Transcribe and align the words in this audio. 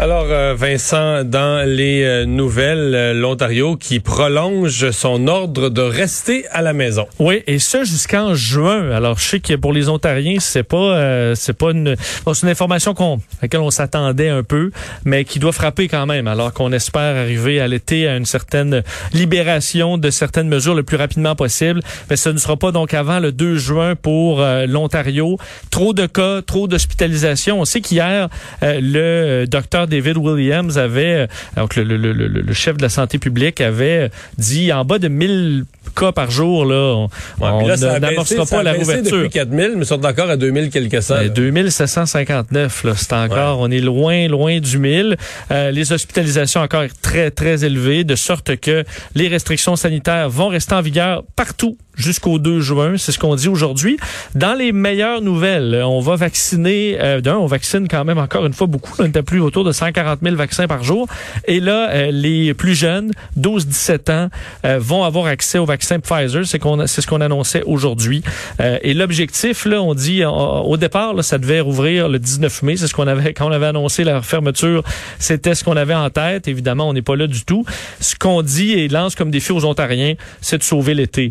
Alors, 0.00 0.26
euh, 0.30 0.54
Vincent, 0.56 1.24
dans 1.24 1.68
les 1.68 2.04
euh, 2.04 2.24
nouvelles, 2.24 2.94
euh, 2.94 3.12
l'Ontario 3.12 3.76
qui 3.76 3.98
prolonge 3.98 4.92
son 4.92 5.26
ordre 5.26 5.70
de 5.70 5.82
rester 5.82 6.46
à 6.52 6.62
la 6.62 6.72
maison. 6.72 7.08
Oui, 7.18 7.42
et 7.48 7.58
ça 7.58 7.82
jusqu'en 7.82 8.32
juin. 8.32 8.92
Alors, 8.92 9.18
je 9.18 9.24
sais 9.24 9.40
que 9.40 9.54
pour 9.54 9.72
les 9.72 9.88
Ontariens, 9.88 10.36
c'est 10.38 10.62
pas, 10.62 10.76
euh, 10.76 11.34
c'est 11.34 11.52
pas 11.52 11.72
une, 11.72 11.96
c'est 11.98 12.42
une 12.44 12.48
information 12.48 12.94
qu'on, 12.94 13.16
à 13.16 13.42
laquelle 13.42 13.58
on 13.58 13.72
s'attendait 13.72 14.28
un 14.28 14.44
peu, 14.44 14.70
mais 15.04 15.24
qui 15.24 15.40
doit 15.40 15.50
frapper 15.50 15.88
quand 15.88 16.06
même. 16.06 16.28
Alors 16.28 16.52
qu'on 16.52 16.70
espère 16.70 17.16
arriver 17.16 17.60
à 17.60 17.66
l'été 17.66 18.06
à 18.06 18.16
une 18.16 18.24
certaine 18.24 18.84
libération 19.12 19.98
de 19.98 20.10
certaines 20.10 20.48
mesures 20.48 20.76
le 20.76 20.84
plus 20.84 20.96
rapidement 20.96 21.34
possible. 21.34 21.80
Mais 22.08 22.14
ce 22.14 22.28
ne 22.28 22.38
sera 22.38 22.56
pas 22.56 22.70
donc 22.70 22.94
avant 22.94 23.18
le 23.18 23.32
2 23.32 23.56
juin 23.56 23.96
pour 23.96 24.46
l'Ontario. 24.68 25.38
Trop 25.72 25.92
de 25.92 26.06
cas, 26.06 26.40
trop 26.42 26.68
d'hospitalisations. 26.68 27.60
On 27.60 27.64
sait 27.64 27.80
qu'hier, 27.80 28.28
euh, 28.62 28.78
le 28.80 29.46
docteur 29.46 29.87
David 29.88 30.16
Williams 30.18 30.78
avait, 30.78 31.14
euh, 31.14 31.26
donc 31.56 31.76
le, 31.76 31.82
le, 31.84 31.96
le, 31.96 32.12
le- 32.12 32.28
le 32.42 32.52
chef 32.52 32.76
de 32.76 32.82
la 32.82 32.88
santé 32.88 33.18
publique 33.18 33.60
avait 33.60 34.10
dit 34.38 34.72
en 34.72 34.84
bas 34.84 34.98
de 34.98 35.08
1000 35.08 35.64
cas 35.96 36.12
par 36.12 36.30
jour, 36.30 36.64
là, 36.66 36.94
on 37.40 37.64
Ouais, 37.64 37.76
n'amorcera 38.00 38.44
pas 38.46 38.62
la 38.62 38.74
rouverture. 38.74 39.16
depuis 39.18 39.30
4000, 39.30 39.72
mais 39.76 39.84
sont 39.84 40.04
encore 40.04 40.28
à 40.30 40.36
2000 40.36 40.70
quelque 40.70 41.00
cents. 41.00 41.14
Ben, 41.14 41.22
là. 41.22 41.28
2759, 41.30 42.84
là, 42.84 42.92
c'est 42.96 43.12
encore, 43.14 43.58
on 43.60 43.70
est 43.70 43.80
loin, 43.80 44.28
loin 44.28 44.60
du 44.60 44.78
1000. 44.78 45.16
Euh, 45.50 45.70
les 45.70 45.92
hospitalisations 45.92 46.60
encore 46.60 46.84
très, 47.02 47.30
très 47.30 47.64
élevées, 47.64 48.04
de 48.04 48.14
sorte 48.16 48.56
que 48.56 48.84
les 49.14 49.28
restrictions 49.28 49.76
sanitaires 49.76 50.28
vont 50.28 50.48
rester 50.48 50.74
en 50.74 50.82
vigueur 50.82 51.24
partout 51.36 51.76
jusqu'au 51.98 52.38
2 52.38 52.60
juin. 52.60 52.96
C'est 52.96 53.12
ce 53.12 53.18
qu'on 53.18 53.34
dit 53.34 53.48
aujourd'hui. 53.48 53.98
Dans 54.34 54.54
les 54.54 54.72
meilleures 54.72 55.20
nouvelles, 55.20 55.74
euh, 55.74 55.86
on 55.86 56.00
va 56.00 56.16
vacciner, 56.16 56.96
euh, 57.00 57.20
d'un, 57.20 57.36
on 57.36 57.46
vaccine 57.46 57.88
quand 57.88 58.04
même 58.04 58.18
encore 58.18 58.46
une 58.46 58.54
fois 58.54 58.66
beaucoup. 58.66 58.92
On 58.98 59.06
était 59.06 59.22
plus 59.22 59.40
autour 59.40 59.64
de 59.64 59.72
140 59.72 60.20
000 60.22 60.36
vaccins 60.36 60.66
par 60.66 60.82
jour. 60.82 61.06
Et 61.46 61.60
là, 61.60 61.90
euh, 61.90 62.10
les 62.10 62.54
plus 62.54 62.74
jeunes, 62.74 63.12
12-17 63.38 64.10
ans, 64.10 64.28
euh, 64.64 64.78
vont 64.80 65.04
avoir 65.04 65.26
accès 65.26 65.58
au 65.58 65.64
vaccin 65.64 65.98
Pfizer. 65.98 66.46
C'est 66.46 66.58
qu'on, 66.58 66.86
c'est 66.86 67.00
ce 67.00 67.06
qu'on 67.06 67.20
annonçait 67.20 67.62
aujourd'hui. 67.64 68.22
Euh, 68.60 68.78
et 68.82 68.94
l'objectif, 68.94 69.64
là, 69.64 69.82
on 69.82 69.94
dit, 69.94 70.24
au 70.24 70.76
départ, 70.76 71.14
là, 71.14 71.22
ça 71.22 71.38
devait 71.38 71.60
rouvrir 71.60 72.08
le 72.08 72.18
19 72.18 72.62
mai. 72.62 72.76
C'est 72.76 72.86
ce 72.86 72.94
qu'on 72.94 73.06
avait, 73.06 73.34
quand 73.34 73.48
on 73.48 73.52
avait 73.52 73.66
annoncé 73.66 74.04
la 74.04 74.22
fermeture, 74.22 74.82
c'était 75.18 75.54
ce 75.54 75.64
qu'on 75.64 75.76
avait 75.76 75.94
en 75.94 76.10
tête. 76.10 76.48
Évidemment, 76.48 76.88
on 76.88 76.92
n'est 76.92 77.02
pas 77.02 77.16
là 77.16 77.26
du 77.26 77.44
tout. 77.44 77.64
Ce 78.00 78.14
qu'on 78.14 78.42
dit 78.42 78.72
et 78.72 78.88
lance 78.88 79.14
comme 79.14 79.30
défi 79.30 79.52
aux 79.52 79.64
Ontariens, 79.64 80.14
c'est 80.40 80.58
de 80.58 80.62
sauver 80.62 80.94
l'été. 80.94 81.30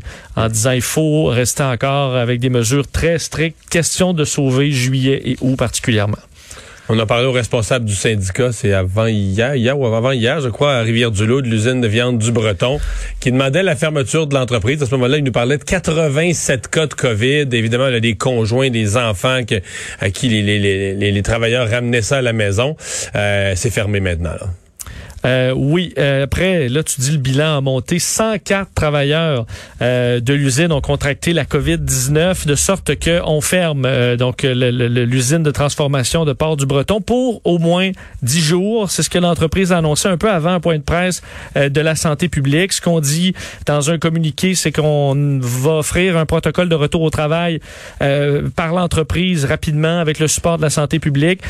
Disant, 0.57 0.71
il 0.71 0.81
faut 0.81 1.31
encore 1.59 2.15
avec 2.15 2.39
des 2.39 2.49
mesures 2.49 2.87
très 2.87 3.19
strictes. 3.19 3.57
Question 3.69 4.13
de 4.13 4.25
sauver 4.25 4.71
juillet 4.71 5.21
et 5.25 5.37
août 5.41 5.55
particulièrement. 5.55 6.17
On 6.89 6.97
a 6.99 7.05
parlé 7.05 7.25
au 7.25 7.33
responsable 7.33 7.83
du 7.83 7.93
syndicat, 7.93 8.53
c'est 8.53 8.71
avant 8.71 9.07
hier, 9.07 9.55
hier 9.55 9.77
ou 9.77 9.85
avant 9.85 10.11
hier, 10.11 10.39
je 10.39 10.47
crois, 10.47 10.75
à 10.75 10.81
Rivière-du-Loup, 10.83 11.41
de 11.41 11.47
l'usine 11.49 11.81
de 11.81 11.87
viande 11.87 12.17
du 12.17 12.31
Breton, 12.31 12.79
qui 13.19 13.33
demandait 13.33 13.61
la 13.61 13.75
fermeture 13.75 14.25
de 14.25 14.33
l'entreprise. 14.33 14.81
À 14.81 14.85
ce 14.85 14.91
moment-là, 14.91 15.17
il 15.17 15.25
nous 15.25 15.33
parlait 15.33 15.57
de 15.57 15.65
87 15.65 16.69
cas 16.69 16.87
de 16.87 16.93
COVID. 16.93 17.49
Évidemment, 17.51 17.87
il 17.87 17.93
y 17.93 17.97
a 17.97 17.99
des 17.99 18.15
conjoints, 18.15 18.69
des 18.69 18.95
enfants 18.95 19.41
à 19.99 20.09
qui 20.11 20.29
les, 20.29 21.21
travailleurs 21.23 21.69
ramenaient 21.69 22.01
ça 22.01 22.19
à 22.19 22.21
la 22.21 22.31
maison. 22.31 22.77
Euh, 23.15 23.51
c'est 23.57 23.69
fermé 23.69 23.99
maintenant. 23.99 24.37
Euh, 25.25 25.53
oui, 25.55 25.93
euh, 25.97 26.23
après, 26.23 26.69
là, 26.69 26.83
tu 26.83 27.01
dis 27.01 27.11
le 27.11 27.17
bilan 27.17 27.57
a 27.57 27.61
monté. 27.61 27.99
104 27.99 28.73
travailleurs 28.73 29.45
euh, 29.81 30.19
de 30.19 30.33
l'usine 30.33 30.71
ont 30.71 30.81
contracté 30.81 31.33
la 31.33 31.45
COVID-19, 31.45 32.47
de 32.47 32.55
sorte 32.55 32.95
que 32.95 33.21
on 33.25 33.41
ferme 33.41 33.85
euh, 33.85 34.15
donc 34.15 34.43
l'usine 34.43 35.43
de 35.43 35.51
transformation 35.51 36.25
de 36.25 36.33
Port-du-Breton 36.33 37.01
pour 37.01 37.41
au 37.43 37.57
moins 37.59 37.91
10 38.21 38.41
jours. 38.41 38.91
C'est 38.91 39.03
ce 39.03 39.09
que 39.09 39.17
l'entreprise 39.17 39.71
a 39.71 39.77
annoncé 39.77 40.07
un 40.07 40.17
peu 40.17 40.29
avant 40.29 40.51
un 40.51 40.59
point 40.59 40.77
de 40.77 40.83
presse 40.83 41.21
euh, 41.55 41.69
de 41.69 41.81
la 41.81 41.95
santé 41.95 42.29
publique. 42.29 42.73
Ce 42.73 42.81
qu'on 42.81 42.99
dit 42.99 43.33
dans 43.65 43.91
un 43.91 43.97
communiqué, 43.97 44.55
c'est 44.55 44.71
qu'on 44.71 45.39
va 45.41 45.77
offrir 45.77 46.17
un 46.17 46.25
protocole 46.25 46.69
de 46.69 46.75
retour 46.75 47.01
au 47.01 47.09
travail 47.09 47.59
euh, 48.01 48.49
par 48.55 48.73
l'entreprise 48.73 49.45
rapidement 49.45 49.99
avec 49.99 50.19
le 50.19 50.27
support 50.27 50.57
de 50.57 50.63
la 50.63 50.69
santé 50.69 50.99
publique, 50.99 51.41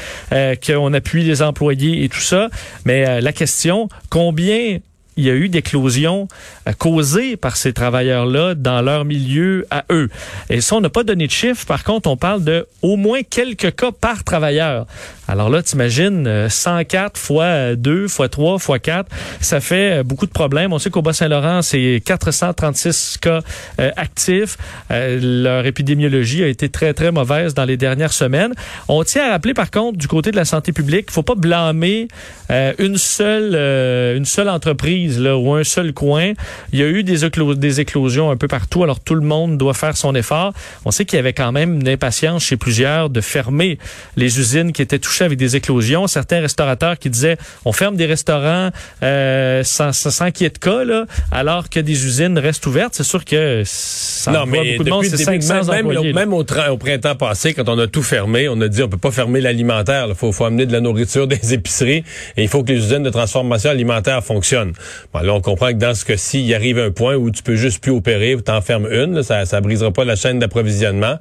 qu'on 0.65 0.93
appuie 0.93 1.23
les 1.23 1.41
employés 1.41 2.03
et 2.03 2.09
tout 2.09 2.19
ça. 2.19 2.49
Mais 2.85 3.21
la 3.21 3.33
question, 3.33 3.66
combien 4.09 4.81
il 5.17 5.25
y 5.25 5.29
a 5.29 5.33
eu 5.33 5.49
d'éclosions 5.49 6.27
euh, 6.67 6.73
causées 6.73 7.37
par 7.37 7.57
ces 7.57 7.73
travailleurs-là 7.73 8.55
dans 8.55 8.81
leur 8.81 9.05
milieu 9.05 9.65
à 9.71 9.83
eux. 9.91 10.09
Et 10.49 10.61
ça, 10.61 10.75
on 10.75 10.81
n'a 10.81 10.89
pas 10.89 11.03
donné 11.03 11.27
de 11.27 11.31
chiffres. 11.31 11.65
Par 11.65 11.83
contre, 11.83 12.09
on 12.09 12.17
parle 12.17 12.43
de 12.43 12.67
au 12.81 12.95
moins 12.95 13.21
quelques 13.23 13.75
cas 13.75 13.91
par 13.91 14.23
travailleur. 14.23 14.85
Alors 15.27 15.49
là, 15.49 15.61
t'imagines, 15.61 16.25
euh, 16.25 16.47
104 16.49 17.17
fois 17.17 17.75
2, 17.75 18.07
fois 18.07 18.29
3, 18.29 18.59
fois 18.59 18.79
4, 18.79 19.09
ça 19.41 19.59
fait 19.59 19.99
euh, 19.99 20.03
beaucoup 20.03 20.25
de 20.25 20.31
problèmes. 20.31 20.71
On 20.71 20.79
sait 20.79 20.89
qu'au 20.89 21.01
Bas-Saint-Laurent, 21.01 21.61
c'est 21.61 22.01
436 22.05 23.17
cas 23.21 23.41
euh, 23.79 23.91
actifs. 23.97 24.57
Euh, 24.91 25.19
leur 25.21 25.65
épidémiologie 25.65 26.43
a 26.43 26.47
été 26.47 26.69
très, 26.69 26.93
très 26.93 27.11
mauvaise 27.11 27.53
dans 27.53 27.65
les 27.65 27.77
dernières 27.77 28.13
semaines. 28.13 28.53
On 28.87 29.03
tient 29.03 29.27
à 29.27 29.31
rappeler, 29.31 29.53
par 29.53 29.71
contre, 29.71 29.97
du 29.97 30.07
côté 30.07 30.31
de 30.31 30.35
la 30.35 30.45
santé 30.45 30.71
publique, 30.71 31.07
il 31.09 31.13
faut 31.13 31.23
pas 31.23 31.35
blâmer 31.35 32.07
euh, 32.49 32.73
une 32.79 32.97
seule 32.97 33.53
euh, 33.55 34.15
une 34.15 34.25
seule 34.25 34.49
entreprise 34.49 35.06
là, 35.19 35.37
ou 35.37 35.53
un 35.53 35.63
seul 35.63 35.93
coin. 35.93 36.33
Il 36.71 36.79
y 36.79 36.83
a 36.83 36.87
eu 36.87 37.03
des, 37.03 37.25
éclo- 37.25 37.55
des 37.55 37.79
éclosions 37.79 38.29
un 38.31 38.37
peu 38.37 38.47
partout, 38.47 38.83
alors 38.83 38.99
tout 38.99 39.15
le 39.15 39.21
monde 39.21 39.57
doit 39.57 39.73
faire 39.73 39.95
son 39.97 40.13
effort. 40.15 40.53
On 40.85 40.91
sait 40.91 41.05
qu'il 41.05 41.17
y 41.17 41.19
avait 41.19 41.33
quand 41.33 41.51
même 41.51 41.81
une 41.81 41.89
impatience 41.89 42.43
chez 42.43 42.57
plusieurs 42.57 43.09
de 43.09 43.21
fermer 43.21 43.77
les 44.15 44.39
usines 44.39 44.71
qui 44.73 44.81
étaient 44.81 44.99
touchées 44.99 45.23
avec 45.25 45.37
des 45.37 45.55
éclosions. 45.55 46.07
Certains 46.07 46.41
restaurateurs 46.41 46.97
qui 46.99 47.09
disaient 47.09 47.37
on 47.65 47.71
ferme 47.71 47.95
des 47.95 48.05
restaurants 48.05 48.69
euh, 49.03 49.63
sans, 49.63 49.93
sans, 49.93 50.11
sans 50.11 50.31
qu'il 50.31 50.43
y 50.43 50.47
ait 50.47 50.51
de 50.51 50.57
cas, 50.57 50.83
là, 50.83 51.05
alors 51.31 51.69
que 51.69 51.79
des 51.79 52.05
usines 52.05 52.37
restent 52.37 52.65
ouvertes. 52.65 52.93
C'est 52.95 53.03
sûr 53.03 53.23
que 53.25 53.63
ça 53.65 54.31
non, 54.31 54.45
mais 54.45 54.71
beaucoup 54.73 54.83
de 54.83 54.89
monde, 54.89 55.03
depuis 55.03 55.17
c'est 55.17 55.25
le 55.25 55.31
début, 55.37 55.45
500 55.47 55.71
même, 55.71 55.85
employés. 55.87 56.13
même, 56.13 56.29
là. 56.31 56.35
au, 56.35 56.43
tra- 56.43 56.69
au 56.69 56.77
printemps 56.77 57.15
passé, 57.15 57.53
quand 57.53 57.67
on 57.69 57.77
a 57.79 57.87
tout 57.87 58.03
fermé, 58.03 58.47
on 58.49 58.59
a 58.61 58.67
dit 58.67 58.83
on 58.83 58.89
peut 58.89 58.97
pas 58.97 59.11
fermer 59.11 59.41
l'alimentaire. 59.41 60.05
Il 60.09 60.15
faut, 60.15 60.31
faut 60.31 60.45
amener 60.45 60.65
de 60.65 60.71
la 60.73 60.81
nourriture 60.81 61.27
des 61.27 61.53
épiceries 61.53 62.03
et 62.35 62.43
il 62.43 62.47
faut 62.47 62.63
que 62.63 62.71
les 62.71 62.79
usines 62.79 63.03
de 63.03 63.09
transformation 63.09 63.69
alimentaire 63.69 64.23
fonctionnent. 64.23 64.73
Bon, 65.13 65.19
là, 65.19 65.33
on 65.33 65.41
comprend 65.41 65.67
que 65.67 65.77
dans 65.77 65.93
ce 65.93 66.05
cas-ci, 66.05 66.43
il 66.43 66.53
arrive 66.53 66.79
un 66.79 66.91
point 66.91 67.15
où 67.15 67.31
tu 67.31 67.43
peux 67.43 67.55
juste 67.55 67.81
plus 67.81 67.91
opérer, 67.91 68.35
ou 68.35 68.41
t'en 68.41 68.61
fermes 68.61 68.87
une. 68.91 69.15
là, 69.15 69.23
ça, 69.23 69.45
ça 69.45 69.61
brisera 69.61 69.91
pas 69.91 70.05
la 70.05 70.15
chaîne 70.15 70.39
d'approvisionnement, 70.39 71.17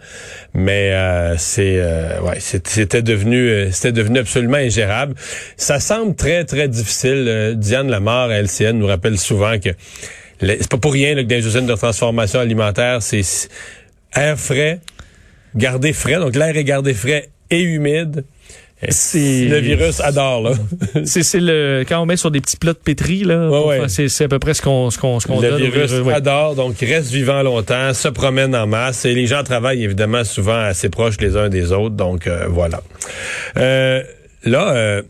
mais 0.54 0.92
euh, 0.92 1.36
c'est 1.36 1.76
euh, 1.78 2.20
ouais, 2.20 2.38
c'était 2.40 3.02
devenu 3.02 3.48
euh, 3.48 3.70
c'était 3.70 3.92
devenu 3.92 4.18
absolument 4.18 4.56
ingérable. 4.56 5.14
Ça 5.56 5.80
semble 5.80 6.14
très 6.14 6.44
très 6.44 6.68
difficile. 6.68 7.26
Euh, 7.28 7.54
Diane 7.54 7.88
Lamar 7.88 8.30
LCN 8.30 8.72
nous 8.72 8.86
rappelle 8.86 9.18
souvent 9.18 9.58
que 9.58 9.70
c'est 10.40 10.68
pas 10.68 10.78
pour 10.78 10.92
rien 10.92 11.14
là, 11.14 11.22
que 11.22 11.28
dans 11.28 11.36
les 11.36 11.66
de 11.66 11.74
transformation 11.74 12.40
alimentaire, 12.40 13.02
c'est 13.02 13.22
c'est 13.22 13.48
air 14.14 14.38
frais, 14.38 14.80
garder 15.54 15.92
frais, 15.92 16.16
donc 16.16 16.34
l'air 16.34 16.56
est 16.56 16.64
gardé 16.64 16.94
frais 16.94 17.30
et 17.50 17.62
humide. 17.62 18.24
C'est- 18.90 19.46
Le 19.46 19.58
virus 19.58 20.00
adore, 20.00 20.42
là. 20.42 20.50
C'est 21.04 21.40
le 21.40 21.84
quand 21.88 22.00
on 22.02 22.06
met 22.06 22.16
sur 22.16 22.30
des 22.30 22.40
petits 22.42 22.58
plats 22.58 22.74
de 22.74 22.78
pétri 22.78 23.24
là, 23.24 23.48
Ouais, 23.48 23.80
ouais. 23.80 23.88
c'est 23.88 24.24
à 24.24 24.28
peu 24.28 24.38
près 24.38 24.52
ce 24.54 24.60
qu'on 24.60 24.90
ce 24.90 24.98
qu'on 24.98 25.18
ce 25.18 25.26
qu'on 25.26 25.40
le 25.40 25.56
virus 25.56 25.92
ouais. 25.92 26.12
adore, 26.12 26.54
donc 26.54 26.80
il 26.82 26.92
reste 26.92 27.10
vivant 27.10 27.42
longtemps, 27.42 27.94
se 27.94 28.08
promène 28.08 28.54
en 28.54 28.66
masse 28.66 29.04
et 29.06 29.14
les 29.14 29.26
gens 29.26 29.42
travaillent 29.42 29.82
évidemment 29.82 30.24
souvent 30.24 30.58
assez 30.58 30.90
proches 30.90 31.16
les 31.20 31.36
uns 31.36 31.48
des 31.48 31.72
autres, 31.72 31.94
donc 31.96 32.26
euh, 32.26 32.46
voilà. 32.48 32.82
Euh, 33.56 34.02
là, 34.44 34.74
euh, 34.74 35.02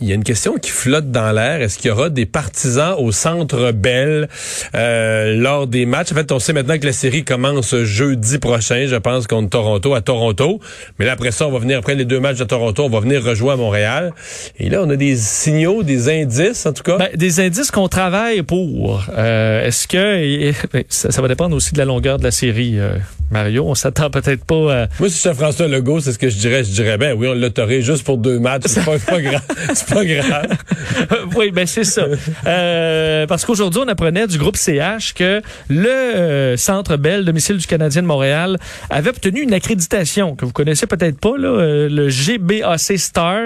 il 0.00 0.08
y 0.08 0.12
a 0.12 0.14
une 0.14 0.24
question 0.24 0.54
qui 0.54 0.70
flotte 0.70 1.10
dans 1.10 1.32
l'air. 1.32 1.60
Est-ce 1.60 1.78
qu'il 1.78 1.88
y 1.88 1.90
aura 1.90 2.08
des 2.08 2.26
partisans 2.26 2.94
au 2.98 3.12
Centre 3.12 3.72
Bell 3.72 4.28
euh, 4.74 5.36
lors 5.36 5.66
des 5.66 5.86
matchs? 5.86 6.12
En 6.12 6.14
fait, 6.14 6.32
on 6.32 6.38
sait 6.38 6.52
maintenant 6.52 6.78
que 6.78 6.86
la 6.86 6.92
série 6.92 7.24
commence 7.24 7.74
jeudi 7.76 8.38
prochain, 8.38 8.86
je 8.88 8.96
pense, 8.96 9.26
contre 9.26 9.50
Toronto, 9.50 9.94
à 9.94 10.00
Toronto. 10.00 10.60
Mais 10.98 11.04
là, 11.06 11.12
après 11.12 11.30
ça, 11.32 11.46
on 11.46 11.50
va 11.52 11.58
venir, 11.58 11.78
après 11.78 11.94
les 11.94 12.04
deux 12.04 12.20
matchs 12.20 12.38
de 12.38 12.44
Toronto, 12.44 12.84
on 12.84 12.88
va 12.88 13.00
venir 13.00 13.22
rejouer 13.22 13.52
à 13.52 13.56
Montréal. 13.56 14.12
Et 14.58 14.70
là, 14.70 14.82
on 14.82 14.90
a 14.90 14.96
des 14.96 15.16
signaux, 15.16 15.82
des 15.82 16.08
indices, 16.08 16.64
en 16.66 16.72
tout 16.72 16.82
cas. 16.82 16.96
Ben, 16.96 17.08
des 17.14 17.40
indices 17.40 17.70
qu'on 17.70 17.88
travaille 17.88 18.42
pour. 18.42 19.04
Euh, 19.16 19.66
Est-ce 19.66 19.86
que 19.86 20.52
ben, 20.72 20.84
ça, 20.88 21.10
ça 21.10 21.20
va 21.22 21.28
dépendre 21.28 21.54
aussi 21.54 21.72
de 21.72 21.78
la 21.78 21.84
longueur 21.84 22.18
de 22.18 22.24
la 22.24 22.30
série. 22.30 22.78
euh, 22.78 22.94
Mario, 23.30 23.64
on 23.66 23.74
s'attend 23.74 24.10
peut-être 24.10 24.44
pas 24.44 24.82
à... 24.82 24.88
Moi, 24.98 25.08
si 25.08 25.18
c'est 25.18 25.34
François 25.34 25.68
Legault, 25.68 26.00
c'est 26.00 26.12
ce 26.12 26.18
que 26.18 26.28
je 26.28 26.38
dirais. 26.38 26.64
Je 26.64 26.70
dirais, 26.70 26.98
ben 26.98 27.16
oui, 27.16 27.28
on 27.28 27.34
l'autorise 27.34 27.84
juste 27.84 28.04
pour 28.04 28.18
deux 28.18 28.38
matchs. 28.38 28.62
C'est 28.66 28.84
pas, 28.84 28.98
pas 28.98 29.20
grave. 29.20 29.42
C'est 29.74 29.88
pas 29.88 30.04
grave. 30.04 30.46
oui, 31.36 31.50
ben 31.50 31.66
c'est 31.66 31.84
ça. 31.84 32.06
Euh, 32.46 33.26
parce 33.26 33.44
qu'aujourd'hui, 33.44 33.82
on 33.84 33.88
apprenait 33.88 34.26
du 34.26 34.38
groupe 34.38 34.56
CH 34.56 35.14
que 35.14 35.42
le 35.68 35.88
euh, 35.88 36.56
Centre 36.56 36.96
Bell, 36.96 37.24
domicile 37.24 37.56
du 37.56 37.66
Canadien 37.66 38.02
de 38.02 38.06
Montréal, 38.06 38.58
avait 38.88 39.10
obtenu 39.10 39.40
une 39.40 39.54
accréditation 39.54 40.36
que 40.36 40.44
vous 40.44 40.52
connaissez 40.52 40.86
peut-être 40.86 41.18
pas, 41.18 41.36
là, 41.36 41.48
euh, 41.48 41.88
le 41.88 42.08
GBAC 42.08 42.98
Star 42.98 43.42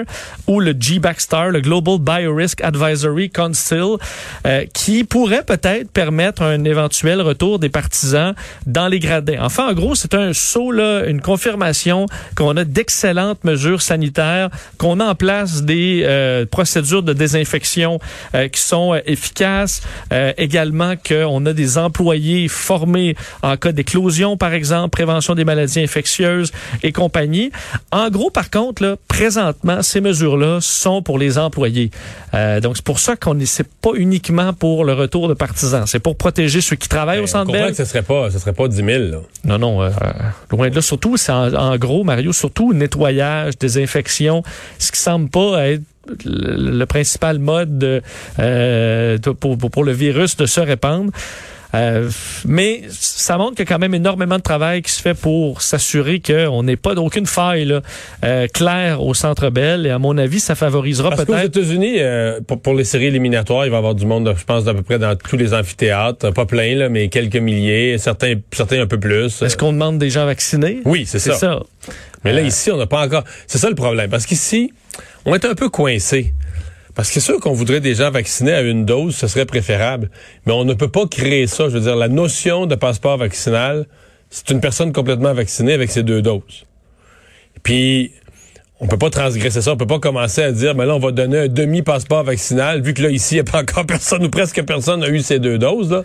ou 0.47 0.59
le 0.59 0.73
GBAC 0.77 1.21
Star, 1.21 1.49
le 1.49 1.61
Global 1.61 1.99
Biorisk 1.99 2.61
Advisory 2.61 3.29
Council, 3.29 3.97
qui 4.73 5.03
pourrait 5.03 5.43
peut-être 5.43 5.89
permettre 5.91 6.41
un 6.41 6.63
éventuel 6.63 7.21
retour 7.21 7.59
des 7.59 7.69
partisans 7.69 8.33
dans 8.65 8.87
les 8.87 8.99
gradins. 8.99 9.37
Enfin, 9.41 9.69
en 9.69 9.73
gros, 9.75 9.95
c'est 9.95 10.13
un 10.13 10.33
saut, 10.33 10.71
là, 10.71 11.05
une 11.05 11.21
confirmation 11.21 12.07
qu'on 12.35 12.57
a 12.57 12.63
d'excellentes 12.63 13.43
mesures 13.43 13.81
sanitaires, 13.81 14.49
qu'on 14.77 14.99
a 14.99 15.05
en 15.05 15.15
place 15.15 15.63
des 15.63 16.03
euh, 16.05 16.45
procédures 16.45 17.03
de 17.03 17.13
désinfection 17.13 17.99
euh, 18.33 18.47
qui 18.47 18.61
sont 18.61 18.93
euh, 18.93 18.99
efficaces, 19.05 19.81
euh, 20.11 20.33
également 20.37 20.95
qu'on 20.97 21.45
a 21.45 21.53
des 21.53 21.77
employés 21.77 22.47
formés 22.47 23.15
en 23.43 23.57
cas 23.57 23.71
d'éclosion, 23.71 24.37
par 24.37 24.53
exemple, 24.53 24.89
prévention 24.89 25.35
des 25.35 25.45
maladies 25.45 25.79
infectieuses 25.81 26.51
et 26.83 26.91
compagnie. 26.91 27.51
En 27.91 28.09
gros, 28.09 28.29
par 28.29 28.49
contre, 28.49 28.83
là, 28.83 28.95
présentement, 29.07 29.81
ces 29.81 30.01
mesures-là 30.01 30.59
sont 30.61 31.01
pour 31.01 31.19
les 31.19 31.37
employés. 31.37 31.91
Donc, 32.61 32.75
c'est 32.75 32.85
pour 32.85 32.99
ça 32.99 33.15
qu'on 33.15 33.35
n'est 33.35 33.45
c'est 33.45 33.67
pas 33.67 33.91
uniquement 33.95 34.51
pour 34.53 34.83
le 34.83 34.93
retour 34.93 35.27
de 35.27 35.33
partisans. 35.33 35.85
C'est 35.87 35.99
pour 35.99 36.17
protéger 36.17 36.61
ceux 36.61 36.75
qui 36.75 36.89
travaillent 36.89 37.19
au 37.19 37.23
Ben, 37.23 37.27
Centre 37.27 37.51
Bell. 37.51 37.69
que 37.69 37.77
ce 37.77 37.85
serait 37.85 38.01
pas, 38.01 38.29
ce 38.31 38.39
serait 38.39 38.53
pas 38.53 38.67
10 38.67 38.75
000, 38.75 38.87
là. 38.87 39.17
Non, 39.45 39.57
non, 39.57 39.64
euh, 39.65 39.89
loin 40.51 40.69
de 40.69 40.75
là. 40.75 40.81
Surtout, 40.81 41.17
c'est 41.17 41.31
en, 41.31 41.77
gros, 41.77 42.03
Mario, 42.03 42.33
surtout 42.33 42.73
nettoyage, 42.73 43.57
désinfection, 43.57 44.43
ce 44.79 44.91
qui 44.91 44.99
semble 44.99 45.29
pas 45.29 45.67
être 45.67 45.83
le, 46.25 46.85
principal 46.85 47.39
mode 47.39 47.77
de, 47.77 48.01
euh, 48.39 49.17
pour, 49.39 49.57
pour 49.57 49.83
le 49.83 49.91
virus 49.91 50.37
de 50.37 50.45
se 50.45 50.59
répandre. 50.59 51.11
Euh, 51.75 52.09
mais 52.45 52.83
ça 52.89 53.37
montre 53.37 53.55
qu'il 53.55 53.65
y 53.65 53.67
a 53.67 53.73
quand 53.73 53.79
même 53.79 53.93
énormément 53.93 54.37
de 54.37 54.41
travail 54.41 54.81
qui 54.81 54.91
se 54.91 55.01
fait 55.01 55.13
pour 55.13 55.61
s'assurer 55.61 56.21
qu'on 56.21 56.63
n'ait 56.63 56.77
pas 56.77 56.95
d'aucune 56.95 57.25
faille 57.25 57.65
là, 57.65 57.81
euh, 58.23 58.47
claire 58.47 59.03
au 59.03 59.13
Centre 59.13 59.49
Bell. 59.49 59.85
Et 59.85 59.89
à 59.89 59.99
mon 59.99 60.17
avis, 60.17 60.39
ça 60.39 60.55
favorisera 60.55 61.09
Parce 61.09 61.25
qu'aux 61.25 61.33
peut-être... 61.33 61.57
États-Unis, 61.57 61.95
euh, 61.99 62.39
pour, 62.47 62.61
pour 62.61 62.73
les 62.73 62.83
séries 62.83 63.07
éliminatoires, 63.07 63.65
il 63.65 63.71
va 63.71 63.77
y 63.77 63.79
avoir 63.79 63.95
du 63.95 64.05
monde, 64.05 64.33
je 64.37 64.43
pense, 64.45 64.63
d'à 64.63 64.73
peu 64.73 64.83
près 64.83 64.99
dans 64.99 65.15
tous 65.15 65.37
les 65.37 65.53
amphithéâtres. 65.53 66.31
Pas 66.33 66.45
plein, 66.45 66.75
là, 66.75 66.89
mais 66.89 67.09
quelques 67.09 67.35
milliers, 67.35 67.97
certains, 67.97 68.35
certains 68.51 68.81
un 68.81 68.87
peu 68.87 68.99
plus. 68.99 69.41
Est-ce 69.41 69.57
qu'on 69.57 69.73
demande 69.73 69.99
des 69.99 70.09
gens 70.09 70.25
vaccinés? 70.25 70.79
Oui, 70.85 71.05
c'est 71.05 71.19
ça. 71.19 71.33
ça. 71.33 71.59
Mais 72.23 72.33
là, 72.33 72.41
ici, 72.41 72.71
on 72.71 72.77
n'a 72.77 72.87
pas 72.87 73.05
encore. 73.05 73.23
C'est 73.47 73.57
ça 73.57 73.69
le 73.69 73.75
problème. 73.75 74.09
Parce 74.09 74.25
qu'ici, 74.25 74.73
on 75.25 75.35
est 75.35 75.45
un 75.45 75.53
peu 75.53 75.69
coincé. 75.69 76.33
Parce 76.95 77.09
que 77.09 77.15
c'est 77.15 77.19
sûr 77.19 77.39
qu'on 77.41 77.53
voudrait 77.53 77.81
des 77.81 77.95
gens 77.95 78.09
vaccinés 78.09 78.53
à 78.53 78.61
une 78.61 78.85
dose, 78.85 79.15
ce 79.15 79.27
serait 79.27 79.45
préférable. 79.45 80.09
Mais 80.45 80.53
on 80.53 80.63
ne 80.63 80.73
peut 80.73 80.87
pas 80.87 81.05
créer 81.07 81.45
ça. 81.45 81.65
Je 81.67 81.73
veux 81.73 81.81
dire, 81.81 81.95
la 81.97 82.07
notion 82.07 82.65
de 82.65 82.75
passeport 82.75 83.17
vaccinal, 83.17 83.85
c'est 84.29 84.49
une 84.49 84.61
personne 84.61 84.93
complètement 84.93 85.33
vaccinée 85.33 85.73
avec 85.73 85.91
ses 85.91 86.03
deux 86.03 86.21
doses. 86.21 86.65
Puis, 87.63 88.13
on 88.79 88.87
peut 88.87 88.97
pas 88.97 89.09
transgresser 89.09 89.61
ça. 89.61 89.73
On 89.73 89.77
peut 89.77 89.85
pas 89.85 89.99
commencer 89.99 90.41
à 90.41 90.53
dire, 90.53 90.73
mais 90.73 90.85
là, 90.85 90.95
on 90.95 90.99
va 90.99 91.11
donner 91.11 91.39
un 91.39 91.47
demi-passeport 91.49 92.23
vaccinal, 92.23 92.81
vu 92.81 92.93
que 92.93 93.01
là, 93.01 93.09
ici, 93.09 93.35
il 93.35 93.43
n'y 93.43 93.49
a 93.49 93.51
pas 93.51 93.61
encore 93.61 93.85
personne 93.87 94.23
ou 94.23 94.29
presque 94.29 94.63
personne 94.63 95.01
n'a 95.01 95.09
eu 95.09 95.19
ces 95.19 95.39
deux 95.39 95.57
doses. 95.57 95.91
Là. 95.91 96.03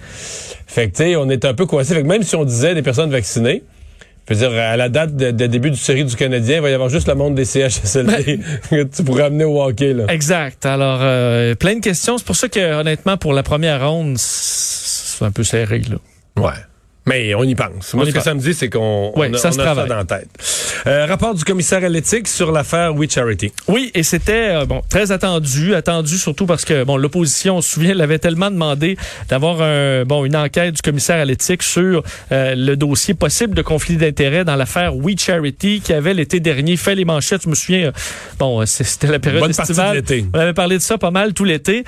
Fait 0.66 0.90
que, 0.90 0.96
tu 0.96 1.04
sais, 1.04 1.16
on 1.16 1.30
est 1.30 1.44
un 1.44 1.54
peu 1.54 1.66
coincé. 1.66 1.94
Fait 1.94 2.02
que 2.02 2.08
même 2.08 2.24
si 2.24 2.34
on 2.34 2.44
disait 2.44 2.74
des 2.74 2.82
personnes 2.82 3.10
vaccinées, 3.10 3.62
je 4.30 4.34
veux 4.34 4.48
dire, 4.48 4.58
à 4.58 4.76
la 4.76 4.88
date 4.88 5.16
de, 5.16 5.32
de 5.32 5.46
début 5.46 5.70
du 5.70 5.76
série 5.76 6.04
du 6.04 6.14
Canadien, 6.14 6.56
il 6.56 6.62
va 6.62 6.70
y 6.70 6.74
avoir 6.74 6.88
juste 6.88 7.08
le 7.08 7.14
monde 7.14 7.34
des 7.34 7.44
CHSLD 7.44 8.40
que 8.70 8.82
tu 8.84 9.02
pourrais 9.02 9.24
amener 9.24 9.44
au 9.44 9.60
hockey. 9.60 9.92
Là. 9.92 10.04
Exact. 10.08 10.64
Alors, 10.66 11.00
euh, 11.02 11.54
plein 11.56 11.74
de 11.74 11.80
questions. 11.80 12.16
C'est 12.16 12.26
pour 12.26 12.36
ça 12.36 12.48
que, 12.48 12.74
honnêtement, 12.80 13.16
pour 13.16 13.32
la 13.32 13.42
première 13.42 13.86
ronde, 13.88 14.16
c'est 14.18 15.24
un 15.24 15.32
peu 15.32 15.42
serré. 15.42 15.80
Là. 15.80 15.96
Ouais. 16.42 16.52
Mais 17.10 17.34
on 17.34 17.42
y 17.42 17.56
pense. 17.56 17.92
Moi, 17.94 18.04
On 18.04 18.06
ce 18.06 18.10
que 18.10 18.14
pense. 18.14 18.24
ça 18.24 18.34
me 18.34 18.40
dit, 18.40 18.54
c'est 18.54 18.70
qu'on 18.70 19.12
Ouais, 19.16 19.28
on 19.32 19.34
a, 19.34 19.38
ça 19.38 19.48
on 19.48 19.52
se 19.52 19.58
dans 19.58 19.96
la 19.96 20.04
tête. 20.04 20.28
Euh, 20.86 21.06
rapport 21.06 21.34
du 21.34 21.42
commissaire 21.42 21.82
à 21.82 21.88
l'éthique 21.88 22.28
sur 22.28 22.52
l'affaire 22.52 22.94
We 22.94 23.10
Charity. 23.10 23.52
Oui, 23.66 23.90
et 23.94 24.04
c'était 24.04 24.50
euh, 24.50 24.64
bon 24.64 24.80
très 24.88 25.10
attendu, 25.10 25.74
attendu 25.74 26.16
surtout 26.16 26.46
parce 26.46 26.64
que 26.64 26.84
bon 26.84 26.96
l'opposition, 26.96 27.56
on 27.56 27.60
se 27.62 27.72
souvient, 27.72 27.94
l'avait 27.94 28.20
tellement 28.20 28.48
demandé 28.50 28.96
d'avoir 29.28 29.60
un 29.60 30.04
bon 30.04 30.24
une 30.24 30.36
enquête 30.36 30.76
du 30.76 30.82
commissaire 30.82 31.16
à 31.20 31.24
l'éthique 31.24 31.64
sur 31.64 32.04
euh, 32.30 32.54
le 32.56 32.76
dossier 32.76 33.14
possible 33.14 33.54
de 33.54 33.62
conflit 33.62 33.96
d'intérêts 33.96 34.44
dans 34.44 34.54
l'affaire 34.56 34.94
We 34.96 35.16
Charity 35.18 35.80
qui 35.80 35.92
avait 35.92 36.14
l'été 36.14 36.38
dernier 36.38 36.76
fait 36.76 36.94
les 36.94 37.04
manchettes. 37.04 37.42
Je 37.42 37.48
me 37.48 37.56
souviens, 37.56 37.90
bon 38.38 38.64
c'était 38.66 39.08
la 39.08 39.18
période 39.18 39.40
Bonne 39.42 39.50
de 39.50 39.60
estivale. 39.60 39.96
l'été. 39.96 40.24
On 40.32 40.38
avait 40.38 40.54
parlé 40.54 40.76
de 40.76 40.82
ça 40.82 40.96
pas 40.96 41.10
mal 41.10 41.34
tout 41.34 41.44
l'été. 41.44 41.82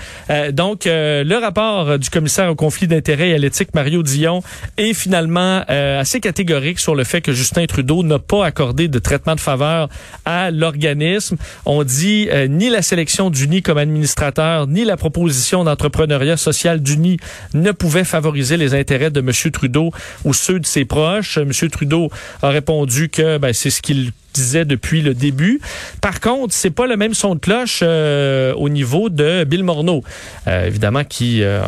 Donc, 0.50 0.82
le 0.84 1.36
rapport 1.40 1.96
du 1.98 2.10
commissaire 2.10 2.50
au 2.50 2.56
conflit 2.56 2.88
d'intérêts 2.88 3.30
et 3.30 3.34
à 3.34 3.38
l'éthique, 3.38 3.68
Mario 3.72 4.02
Dion, 4.02 4.42
est 4.76 4.94
finalement 4.94 5.11
euh, 5.14 6.00
assez 6.00 6.20
catégorique 6.20 6.78
sur 6.78 6.94
le 6.94 7.04
fait 7.04 7.20
que 7.20 7.32
Justin 7.32 7.66
Trudeau 7.66 8.02
n'a 8.02 8.18
pas 8.18 8.46
accordé 8.46 8.88
de 8.88 8.98
traitement 8.98 9.34
de 9.34 9.40
faveur 9.40 9.88
à 10.24 10.50
l'organisme. 10.50 11.36
On 11.66 11.84
dit 11.84 12.28
euh, 12.30 12.46
ni 12.48 12.70
la 12.70 12.82
sélection 12.82 13.30
d'Uni 13.30 13.62
comme 13.62 13.78
administrateur, 13.78 14.66
ni 14.66 14.84
la 14.84 14.96
proposition 14.96 15.64
d'entrepreneuriat 15.64 16.36
social 16.36 16.80
d'Uni 16.80 17.18
ne 17.54 17.72
pouvait 17.72 18.04
favoriser 18.04 18.56
les 18.56 18.74
intérêts 18.74 19.10
de 19.10 19.20
M. 19.20 19.30
Trudeau 19.52 19.90
ou 20.24 20.32
ceux 20.32 20.60
de 20.60 20.66
ses 20.66 20.84
proches. 20.84 21.38
M. 21.38 21.52
Trudeau 21.70 22.10
a 22.42 22.48
répondu 22.48 23.08
que 23.08 23.38
ben, 23.38 23.52
c'est 23.52 23.70
ce 23.70 23.82
qu'il 23.82 24.12
disait 24.32 24.64
depuis 24.64 25.02
le 25.02 25.14
début. 25.14 25.60
Par 26.00 26.20
contre, 26.20 26.54
c'est 26.54 26.70
pas 26.70 26.86
le 26.86 26.96
même 26.96 27.14
son 27.14 27.34
de 27.34 27.40
cloche 27.40 27.80
euh, 27.82 28.52
au 28.54 28.68
niveau 28.68 29.08
de 29.08 29.44
Bill 29.44 29.64
Morneau, 29.64 30.02
euh, 30.46 30.66
évidemment 30.66 31.04
qui 31.04 31.42
euh, 31.42 31.60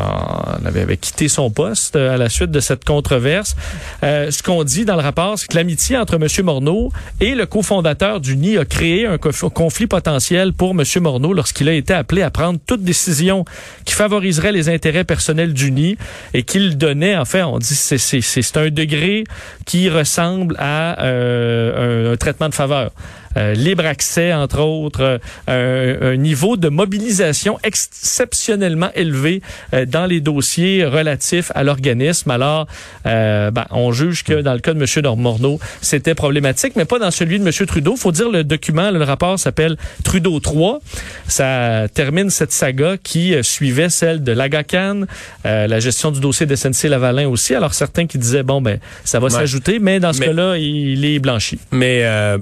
avait, 0.65 0.81
avait 0.81 0.97
quitté 0.97 1.27
son 1.27 1.49
poste 1.49 1.95
euh, 1.95 2.13
à 2.13 2.17
la 2.17 2.29
suite 2.29 2.51
de 2.51 2.59
cette 2.59 2.83
controverse. 2.85 3.55
Euh, 4.03 4.31
ce 4.31 4.41
qu'on 4.43 4.63
dit 4.63 4.85
dans 4.85 4.95
le 4.95 5.01
rapport, 5.01 5.37
c'est 5.37 5.47
que 5.47 5.55
l'amitié 5.55 5.97
entre 5.97 6.15
M. 6.15 6.27
Morneau 6.45 6.91
et 7.19 7.35
le 7.35 7.45
cofondateur 7.45 8.19
d'Uni 8.19 8.57
a 8.57 8.65
créé 8.65 9.05
un 9.05 9.15
conf- 9.17 9.49
conflit 9.49 9.87
potentiel 9.87 10.53
pour 10.53 10.71
M. 10.71 10.83
Morneau 11.01 11.33
lorsqu'il 11.33 11.69
a 11.69 11.73
été 11.73 11.93
appelé 11.93 12.21
à 12.21 12.29
prendre 12.29 12.59
toute 12.65 12.83
décision 12.83 13.45
qui 13.85 13.93
favoriserait 13.93 14.51
les 14.51 14.69
intérêts 14.69 15.03
personnels 15.03 15.53
d'Uni 15.53 15.97
et 16.33 16.43
qu'il 16.43 16.77
donnait, 16.77 17.15
en 17.15 17.25
fait, 17.25 17.43
on 17.43 17.59
dit 17.59 17.75
c'est 17.75 18.57
un 18.57 18.69
degré 18.69 19.23
qui 19.65 19.89
ressemble 19.89 20.55
à 20.59 21.01
euh, 21.03 22.07
un, 22.09 22.13
un 22.13 22.17
traitement 22.17 22.49
de 22.49 22.53
faveur. 22.55 22.91
Euh, 23.37 23.53
libre 23.53 23.85
accès, 23.85 24.33
entre 24.33 24.59
autres, 24.61 25.19
euh, 25.49 25.97
un, 26.01 26.13
un 26.13 26.15
niveau 26.15 26.57
de 26.57 26.69
mobilisation 26.69 27.57
exceptionnellement 27.63 28.89
élevé 28.95 29.41
euh, 29.73 29.85
dans 29.85 30.05
les 30.05 30.21
dossiers 30.21 30.85
relatifs 30.85 31.51
à 31.55 31.63
l'organisme. 31.63 32.31
Alors, 32.31 32.67
euh, 33.05 33.51
ben, 33.51 33.65
on 33.71 33.91
juge 33.91 34.23
que 34.23 34.41
dans 34.41 34.53
le 34.53 34.59
cas 34.59 34.73
de 34.73 34.79
M. 34.79 35.15
Morneau, 35.19 35.59
c'était 35.81 36.15
problématique, 36.15 36.73
mais 36.75 36.85
pas 36.85 36.99
dans 36.99 37.11
celui 37.11 37.39
de 37.39 37.45
M. 37.45 37.51
Trudeau. 37.67 37.95
faut 37.95 38.11
dire, 38.11 38.29
le 38.29 38.43
document, 38.43 38.91
le 38.91 39.03
rapport 39.03 39.37
s'appelle 39.39 39.77
Trudeau 40.03 40.39
3. 40.39 40.79
Ça 41.27 41.87
termine 41.93 42.29
cette 42.29 42.51
saga 42.51 42.97
qui 43.01 43.33
suivait 43.41 43.89
celle 43.89 44.23
de 44.23 44.31
l'Agacan, 44.31 45.01
euh, 45.45 45.67
la 45.67 45.79
gestion 45.79 46.11
du 46.11 46.19
dossier 46.19 46.45
de 46.45 46.55
SNC 46.55 46.87
Lavalin 46.89 47.27
aussi. 47.27 47.53
Alors, 47.55 47.73
certains 47.73 48.07
qui 48.07 48.17
disaient, 48.17 48.43
bon, 48.43 48.61
ben, 48.61 48.79
ça 49.03 49.19
va 49.19 49.25
Ouais. 49.25 49.31
s'ajouter, 49.31 49.79
mais 49.79 49.99
dans 49.99 50.13
ce 50.13 50.19
cas-là, 50.21 50.57
il 50.57 51.03
est 51.03 51.19
blanchi. 51.19 51.57
Mais 51.71 52.01
euh, 52.03 52.37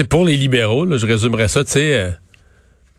sais, 0.00 0.04
pour 0.04 0.24
les 0.24 0.36
libéraux, 0.36 0.84
là, 0.84 0.96
je 0.96 1.06
résumerais 1.06 1.48
ça, 1.48 1.64
tu 1.64 1.72
sais, 1.72 1.94
euh, 1.94 2.10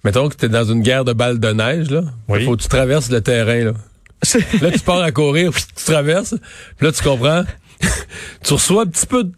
mettons 0.03 0.29
que 0.29 0.35
tu 0.35 0.45
es 0.45 0.49
dans 0.49 0.63
une 0.63 0.81
guerre 0.81 1.05
de 1.05 1.13
balles 1.13 1.39
de 1.39 1.49
neige, 1.49 1.89
là. 1.89 2.03
Oui. 2.27 2.45
faut 2.45 2.55
que 2.55 2.61
tu 2.61 2.67
traverses 2.67 3.09
le 3.09 3.21
terrain. 3.21 3.63
Là, 3.65 3.73
là 4.61 4.71
tu 4.71 4.79
pars 4.79 5.01
à 5.01 5.11
courir, 5.11 5.51
tu 5.53 5.83
traverses, 5.85 6.35
puis 6.77 6.87
là 6.87 6.91
tu 6.91 7.03
comprends? 7.03 7.43
tu 8.43 8.53
reçois 8.53 8.83
un 8.83 8.87
petit 8.87 9.07
peu 9.07 9.23
de 9.23 9.31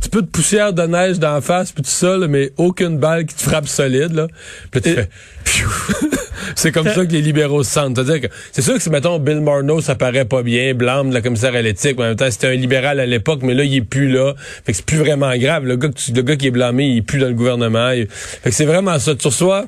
petit 0.00 0.08
peu 0.10 0.22
de 0.22 0.26
poussière 0.26 0.72
de 0.72 0.82
neige 0.82 1.18
d'en 1.18 1.40
face 1.40 1.72
puis 1.72 1.82
tout 1.82 1.90
ça 1.90 2.16
là, 2.16 2.26
mais 2.28 2.52
aucune 2.56 2.98
balle 2.98 3.26
qui 3.26 3.34
te 3.34 3.42
frappe 3.42 3.68
solide 3.68 4.12
là. 4.12 4.26
Puis 4.70 4.80
tu 4.82 4.88
Et- 4.90 4.94
fais 4.94 5.08
c'est 6.56 6.72
comme 6.72 6.86
ça 6.88 7.04
que 7.06 7.12
les 7.12 7.22
libéraux 7.22 7.62
se 7.62 7.70
sentent. 7.70 7.96
C'est-à-dire 7.96 8.28
que 8.28 8.34
c'est 8.52 8.62
sûr 8.62 8.74
que 8.74 8.80
si 8.82 8.90
mettons 8.90 9.18
Bill 9.18 9.40
Marno 9.40 9.80
ça 9.80 9.94
paraît 9.94 10.24
pas 10.24 10.42
bien, 10.42 10.74
blâme 10.74 11.12
la 11.12 11.20
commissaire 11.22 11.54
à 11.54 11.62
l'éthique, 11.62 11.96
mais 11.98 12.04
en 12.04 12.08
même 12.08 12.16
temps 12.16 12.30
c'était 12.30 12.48
un 12.48 12.54
libéral 12.54 13.00
à 13.00 13.06
l'époque, 13.06 13.40
mais 13.42 13.54
là 13.54 13.64
il 13.64 13.74
est 13.76 13.80
plus 13.82 14.08
là. 14.10 14.34
Fait 14.64 14.72
que 14.72 14.76
c'est 14.76 14.84
plus 14.86 14.98
vraiment 14.98 15.34
grave. 15.36 15.64
Le 15.64 15.76
gars 15.76 15.88
que 15.88 15.94
tu- 15.94 16.12
le 16.12 16.22
gars 16.22 16.36
qui 16.36 16.46
est 16.46 16.50
blâmé, 16.50 16.86
il 16.86 16.98
est 16.98 17.02
plus 17.02 17.18
dans 17.18 17.28
le 17.28 17.34
gouvernement. 17.34 17.90
Il- 17.90 18.08
fait 18.08 18.50
que 18.50 18.54
c'est 18.56 18.64
vraiment 18.64 18.98
ça. 18.98 19.14
Tu 19.14 19.26
reçois 19.28 19.66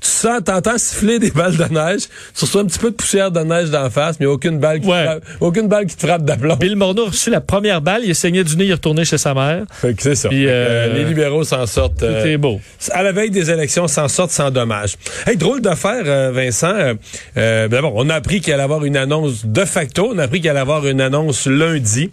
tu 0.00 0.08
sens, 0.08 0.40
t'entends 0.44 0.78
siffler 0.78 1.18
des 1.18 1.30
balles 1.30 1.56
de 1.56 1.64
neige, 1.64 2.02
tu 2.36 2.44
reçois 2.44 2.62
un 2.62 2.66
petit 2.66 2.78
peu 2.78 2.90
de 2.90 2.96
poussière 2.96 3.30
de 3.30 3.40
neige 3.40 3.70
d'en 3.70 3.90
face, 3.90 4.16
mais 4.20 4.26
aucune 4.26 4.58
balle 4.58 4.80
qui, 4.80 4.86
Ouais. 4.88 5.04
frappe, 5.04 5.22
aucune 5.40 5.68
balle 5.68 5.86
qui 5.86 5.96
te 5.96 6.06
frappe 6.06 6.24
d'aplomb. 6.24 6.56
Bill 6.56 6.76
Morneau 6.76 7.06
a 7.06 7.08
reçu 7.10 7.30
la 7.30 7.40
première 7.40 7.80
balle, 7.80 8.02
il 8.04 8.10
est 8.10 8.14
saigné 8.14 8.44
du 8.44 8.56
nez, 8.56 8.64
il 8.64 8.70
est 8.70 8.74
retourné 8.74 9.04
chez 9.04 9.18
sa 9.18 9.34
mère. 9.34 9.64
Fait 9.72 9.94
que 9.94 10.02
c'est 10.02 10.14
ça. 10.14 10.28
Puis, 10.28 10.44
que, 10.44 10.48
euh, 10.48 10.94
les 10.94 11.04
libéraux 11.04 11.44
s'en 11.44 11.66
sortent. 11.66 11.98
Tout 11.98 12.04
euh, 12.04 12.24
est 12.24 12.36
beau. 12.38 12.60
à 12.92 13.02
la 13.02 13.12
veille 13.12 13.30
des 13.30 13.50
élections, 13.50 13.88
s'en 13.88 14.08
sortent 14.08 14.30
sans 14.30 14.50
dommage. 14.50 14.94
Hey, 15.26 15.36
drôle 15.36 15.60
d'affaire, 15.60 16.02
euh, 16.06 16.30
Vincent. 16.32 16.72
Euh, 16.74 16.94
euh, 17.36 17.68
D'abord, 17.68 17.92
on 17.96 18.08
a 18.10 18.14
appris 18.14 18.40
qu'il 18.40 18.52
allait 18.52 18.62
avoir 18.62 18.84
une 18.84 18.96
annonce 18.96 19.44
de 19.46 19.64
facto. 19.64 20.10
On 20.14 20.18
a 20.18 20.24
appris 20.24 20.40
qu'il 20.40 20.50
allait 20.50 20.60
avoir 20.60 20.86
une 20.86 21.00
annonce 21.00 21.46
lundi 21.46 22.10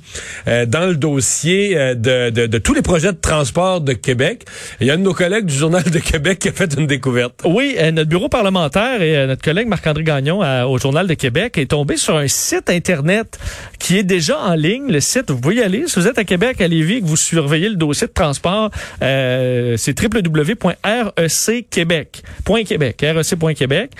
euh, 0.48 0.65
dans 0.65 0.86
le 0.88 0.96
dossier 0.96 1.77
euh, 1.77 1.94
de, 1.96 2.30
de, 2.30 2.48
de 2.48 2.58
tous 2.58 2.74
les 2.74 2.82
projets 2.82 3.12
de 3.13 3.18
transport 3.20 3.82
de 3.82 3.94
Québec. 3.94 4.46
Il 4.82 4.88
y 4.88 4.92
a 4.92 4.94
un 4.94 4.98
de 4.98 5.04
nos 5.04 5.13
collègues 5.13 5.46
du 5.46 5.56
Journal 5.56 5.84
de 5.84 6.00
Québec 6.00 6.39
qui 6.39 6.50
a 6.50 6.51
fait 6.51 6.74
une 6.77 6.88
découverte. 6.88 7.42
Oui, 7.46 7.75
euh, 7.77 7.91
notre 7.91 8.10
bureau 8.10 8.29
parlementaire 8.29 9.01
et 9.01 9.15
euh, 9.17 9.27
notre 9.27 9.41
collègue 9.44 9.67
Marc-André 9.67 10.03
Gagnon 10.03 10.41
à- 10.41 10.65
au 10.65 10.77
Journal 10.77 11.08
de 11.08 11.13
Québec 11.13 11.58
est 11.58 11.72
tombé 11.72 11.98
sur 11.98 12.17
un 12.17 12.27
site 12.27 12.70
Internet 12.70 13.38
qui 13.79 13.98
est 13.98 14.03
déjà 14.03 14.39
en 14.39 14.53
ligne. 14.55 14.91
Le 14.91 15.00
site, 15.00 15.32
vous 15.32 15.39
pouvez 15.39 15.55
y 15.55 15.62
aller. 15.62 15.86
Si 15.88 16.00
vous 16.00 16.08
êtes 16.08 16.17
à 16.17 16.24
Québec, 16.24 16.62
à 16.62 16.67
Lévis, 16.67 17.01
que 17.01 17.05
vous 17.05 17.17
surveillez 17.17 17.70
le 17.70 17.75
dossier 17.75 18.08
de 18.08 18.13
transport, 18.13 18.70
euh, 19.01 19.75
c'est 19.77 19.96
www.recquebec.québec. 20.00 22.96
rec.québec. 23.01 23.91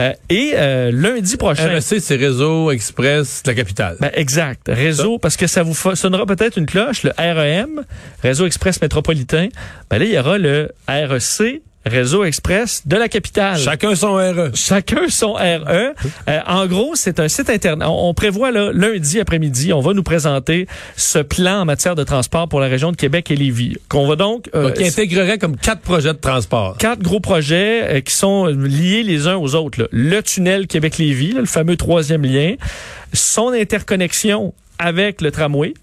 Euh, 0.00 0.12
et 0.28 0.52
euh, 0.54 0.90
lundi 0.92 1.36
prochain... 1.36 1.68
RSC, 1.76 2.00
c'est 2.00 2.16
Réseau 2.16 2.70
Express 2.70 3.42
de 3.42 3.50
la 3.50 3.54
capitale. 3.54 3.96
Ben, 4.00 4.10
exact. 4.14 4.68
Réseau, 4.68 5.18
parce 5.18 5.36
que 5.36 5.46
ça 5.46 5.62
vous 5.62 5.74
sonnera 5.94 6.26
peut-être 6.26 6.56
une 6.58 6.66
cloche, 6.66 7.02
le 7.02 7.12
REM, 7.18 7.84
Réseau 8.22 8.46
Express 8.46 8.80
Métropolitain. 8.80 9.48
Ben 9.90 9.98
là, 9.98 10.04
il 10.04 10.12
y 10.12 10.18
aura 10.18 10.38
le 10.38 10.70
REC, 10.88 11.62
Réseau 11.84 12.24
Express 12.24 12.82
de 12.86 12.96
la 12.96 13.08
capitale. 13.08 13.58
Chacun 13.58 13.94
son. 13.94 14.12
RE. 14.14 14.50
Chacun 14.54 15.08
son 15.08 15.32
RE. 15.34 15.94
Euh, 16.28 16.40
en 16.46 16.66
gros, 16.66 16.92
c'est 16.94 17.18
un 17.20 17.28
site 17.28 17.50
internet. 17.50 17.88
On, 17.88 18.08
on 18.08 18.14
prévoit 18.14 18.50
là, 18.50 18.70
lundi 18.72 19.18
après-midi, 19.20 19.72
on 19.72 19.80
va 19.80 19.92
nous 19.92 20.02
présenter 20.02 20.66
ce 20.96 21.18
plan 21.18 21.60
en 21.60 21.64
matière 21.64 21.94
de 21.94 22.04
transport 22.04 22.48
pour 22.48 22.60
la 22.60 22.68
région 22.68 22.92
de 22.92 22.96
Québec 22.96 23.30
et 23.30 23.36
Lévis. 23.36 23.76
Qu'on 23.88 24.06
va 24.06 24.16
donc 24.16 24.48
euh, 24.54 24.70
qui 24.70 24.84
intégrerait 24.84 25.38
comme 25.38 25.56
quatre 25.56 25.80
projets 25.82 26.12
de 26.12 26.18
transport. 26.18 26.76
quatre 26.78 27.00
gros 27.02 27.20
projets 27.20 27.96
euh, 27.96 28.00
qui 28.00 28.14
sont 28.14 28.46
liés 28.46 29.02
les 29.02 29.26
uns 29.26 29.36
aux 29.36 29.54
autres. 29.54 29.80
là. 29.80 29.88
Le 29.90 30.20
tunnel 30.22 30.66
Québec-Lévis, 30.66 31.32
là, 31.32 31.40
le 31.40 31.46
fameux 31.46 31.76
troisième 31.76 32.24
lien, 32.24 32.54
son 33.12 33.48
interconnexion 33.48 34.54
avec 34.78 35.20
le 35.20 35.30
tramway. 35.30 35.74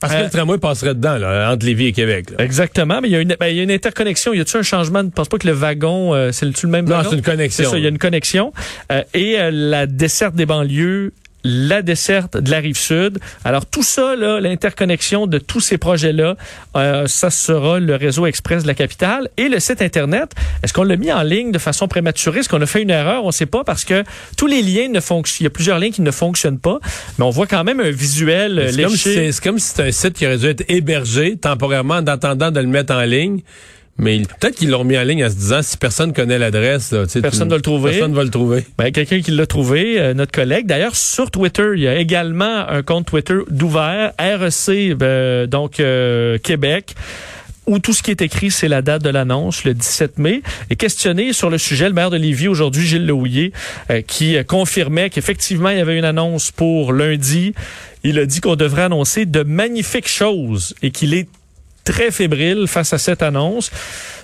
Parce 0.00 0.14
que 0.14 0.18
Euh, 0.20 0.24
le 0.24 0.30
tramway 0.30 0.58
passerait 0.58 0.94
dedans, 0.94 1.16
là, 1.18 1.52
entre 1.52 1.66
Lévis 1.66 1.86
et 1.88 1.92
Québec. 1.92 2.30
là. 2.30 2.42
Exactement, 2.44 3.00
mais 3.02 3.08
il 3.08 3.12
y 3.12 3.16
a 3.16 3.20
une, 3.20 3.36
ben, 3.38 3.46
il 3.48 3.56
y 3.56 3.60
a 3.60 3.62
une 3.62 3.70
interconnexion. 3.70 4.32
Y 4.32 4.40
a-tu 4.40 4.56
un 4.56 4.62
changement? 4.62 5.02
Je 5.02 5.08
pense 5.08 5.28
pas 5.28 5.36
que 5.38 5.46
le 5.46 5.52
wagon, 5.52 6.14
euh, 6.14 6.32
c'est 6.32 6.46
le, 6.46 6.52
le 6.62 6.68
même 6.68 6.86
Non, 6.86 6.96
wagon? 6.96 7.10
c'est 7.10 7.16
une 7.16 7.22
connexion. 7.22 7.64
C'est 7.64 7.70
ça, 7.70 7.76
il 7.78 7.82
y 7.82 7.86
a 7.86 7.90
une 7.90 7.98
connexion. 7.98 8.52
Euh, 8.90 9.02
et 9.14 9.38
euh, 9.38 9.50
la 9.52 9.86
desserte 9.86 10.34
des 10.34 10.46
banlieues, 10.46 11.12
la 11.44 11.82
desserte 11.82 12.36
de 12.36 12.50
la 12.50 12.58
rive 12.58 12.76
sud. 12.76 13.18
Alors 13.44 13.66
tout 13.66 13.82
ça, 13.82 14.14
là, 14.16 14.40
l'interconnexion 14.40 15.26
de 15.26 15.38
tous 15.38 15.60
ces 15.60 15.78
projets-là, 15.78 16.36
euh, 16.76 17.06
ça 17.06 17.30
sera 17.30 17.80
le 17.80 17.96
réseau 17.96 18.26
express 18.26 18.62
de 18.62 18.66
la 18.68 18.74
capitale. 18.74 19.28
Et 19.36 19.48
le 19.48 19.58
site 19.60 19.82
Internet, 19.82 20.32
est-ce 20.62 20.72
qu'on 20.72 20.82
l'a 20.84 20.96
mis 20.96 21.12
en 21.12 21.22
ligne 21.22 21.52
de 21.52 21.58
façon 21.58 21.88
prématurée? 21.88 22.40
Est-ce 22.40 22.48
qu'on 22.48 22.60
a 22.60 22.66
fait 22.66 22.82
une 22.82 22.90
erreur? 22.90 23.24
On 23.24 23.28
ne 23.28 23.32
sait 23.32 23.46
pas 23.46 23.64
parce 23.64 23.84
que 23.84 24.04
tous 24.36 24.46
les 24.46 24.62
liens 24.62 24.88
ne 24.88 25.00
fonctionnent. 25.00 25.40
Il 25.40 25.44
y 25.44 25.46
a 25.46 25.50
plusieurs 25.50 25.78
liens 25.78 25.90
qui 25.90 26.02
ne 26.02 26.10
fonctionnent 26.10 26.58
pas, 26.58 26.78
mais 27.18 27.24
on 27.24 27.30
voit 27.30 27.46
quand 27.46 27.64
même 27.64 27.80
un 27.80 27.90
visuel 27.90 28.58
euh, 28.58 28.70
C'est 28.72 28.82
comme, 28.82 28.96
si 28.96 28.98
c'est- 28.98 29.76
si 29.76 29.82
un 29.82 29.92
site 29.92 30.12
qui 30.14 30.26
aurait 30.26 30.38
dû 30.38 30.46
être 30.46 30.64
hébergé 30.68 31.36
temporairement 31.36 31.94
en 31.94 32.06
attendant 32.06 32.50
de 32.50 32.60
le 32.60 32.66
mettre 32.66 32.92
en 32.94 33.02
ligne. 33.02 33.40
Mais 34.00 34.18
peut-être 34.40 34.56
qu'ils 34.56 34.70
l'ont 34.70 34.82
mis 34.82 34.96
en 34.96 35.02
ligne 35.02 35.24
en 35.24 35.28
se 35.30 35.34
disant 35.34 35.60
si 35.62 35.76
personne 35.76 36.12
connaît 36.12 36.38
l'adresse, 36.38 36.94
Personne 37.20 37.48
tu- 37.48 37.50
va 37.50 37.56
le 37.56 37.62
trouver. 37.62 37.90
Personne 37.92 38.14
va 38.14 38.24
le 38.24 38.30
trouver. 38.30 38.64
Ben, 38.78 38.90
quelqu'un 38.90 39.20
qui 39.20 39.30
l'a 39.30 39.46
trouvé, 39.46 40.00
euh, 40.00 40.14
notre 40.14 40.32
collègue. 40.32 40.66
D'ailleurs, 40.66 40.96
sur 40.96 41.30
Twitter, 41.30 41.72
il 41.74 41.82
y 41.82 41.88
a 41.88 41.96
également 41.98 42.66
un 42.68 42.82
compte 42.82 43.06
Twitter 43.06 43.36
d'ouvert, 43.50 44.12
REC, 44.18 44.96
euh, 45.02 45.46
donc 45.46 45.80
euh, 45.80 46.38
Québec 46.38 46.94
où 47.66 47.78
tout 47.78 47.92
ce 47.92 48.02
qui 48.02 48.10
est 48.10 48.20
écrit, 48.20 48.50
c'est 48.50 48.66
la 48.66 48.82
date 48.82 49.04
de 49.04 49.10
l'annonce, 49.10 49.62
le 49.62 49.74
17 49.74 50.18
mai. 50.18 50.42
Et 50.70 50.76
questionné 50.76 51.32
sur 51.32 51.50
le 51.50 51.58
sujet, 51.58 51.86
le 51.86 51.94
maire 51.94 52.10
de 52.10 52.16
Lévis 52.16 52.48
aujourd'hui, 52.48 52.84
Gilles 52.84 53.06
Lehouillier, 53.06 53.52
euh, 53.90 54.00
qui 54.00 54.36
confirmait 54.44 55.08
qu'effectivement, 55.08 55.68
il 55.68 55.76
y 55.78 55.80
avait 55.80 55.96
une 55.96 56.04
annonce 56.04 56.50
pour 56.50 56.92
lundi. 56.92 57.54
Il 58.02 58.18
a 58.18 58.26
dit 58.26 58.40
qu'on 58.40 58.56
devrait 58.56 58.82
annoncer 58.82 59.24
de 59.24 59.44
magnifiques 59.44 60.08
choses 60.08 60.74
et 60.82 60.90
qu'il 60.90 61.14
est 61.14 61.28
très 61.90 62.10
fébrile 62.10 62.66
face 62.68 62.92
à 62.92 62.98
cette 62.98 63.22
annonce. 63.22 63.70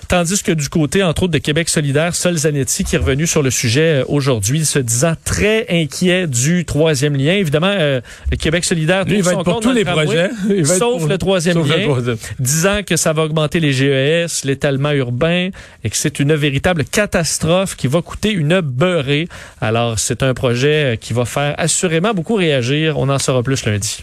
Tandis 0.07 0.41
que 0.41 0.53
du 0.53 0.69
côté, 0.69 1.03
entre 1.03 1.23
autres, 1.23 1.33
de 1.33 1.37
Québec 1.37 1.67
solidaire, 1.67 2.15
Sol 2.15 2.37
Zanetti, 2.37 2.85
qui 2.85 2.95
est 2.95 2.97
revenu 2.97 3.27
sur 3.27 3.43
le 3.43 3.51
sujet 3.51 3.99
euh, 3.99 4.05
aujourd'hui, 4.07 4.63
se 4.65 4.79
disant 4.79 5.15
très 5.25 5.65
inquiet 5.69 6.27
du 6.27 6.63
troisième 6.63 7.17
lien. 7.17 7.33
Évidemment, 7.33 7.73
euh, 7.77 7.99
le 8.31 8.37
Québec 8.37 8.63
solidaire 8.63 9.03
Lui, 9.03 9.17
il 9.17 9.23
va 9.23 9.33
être 9.33 9.43
pour 9.43 9.59
tous 9.59 9.67
le 9.67 9.75
les 9.75 9.83
tramway, 9.83 10.05
projets. 10.05 10.29
Il 10.49 10.63
va 10.63 10.73
être 10.75 10.79
sauf 10.79 10.99
pour- 10.99 11.09
le 11.09 11.17
troisième 11.17 11.55
sauf 11.55 11.67
le 11.69 11.75
lien, 11.75 11.83
troisième. 11.83 12.17
disant 12.39 12.79
que 12.87 12.95
ça 12.95 13.11
va 13.11 13.23
augmenter 13.23 13.59
les 13.59 13.73
GES, 13.73 14.45
l'étalement 14.45 14.91
urbain, 14.93 15.49
et 15.83 15.89
que 15.89 15.97
c'est 15.97 16.21
une 16.21 16.35
véritable 16.35 16.85
catastrophe 16.85 17.75
qui 17.75 17.87
va 17.87 18.01
coûter 18.01 18.31
une 18.31 18.61
beurrée. 18.61 19.27
Alors, 19.59 19.99
c'est 19.99 20.23
un 20.23 20.33
projet 20.33 20.93
euh, 20.93 20.95
qui 20.95 21.11
va 21.11 21.25
faire 21.25 21.53
assurément 21.57 22.13
beaucoup 22.13 22.35
réagir. 22.35 22.97
On 22.97 23.09
en 23.09 23.19
saura 23.19 23.43
plus 23.43 23.65
lundi. 23.65 23.97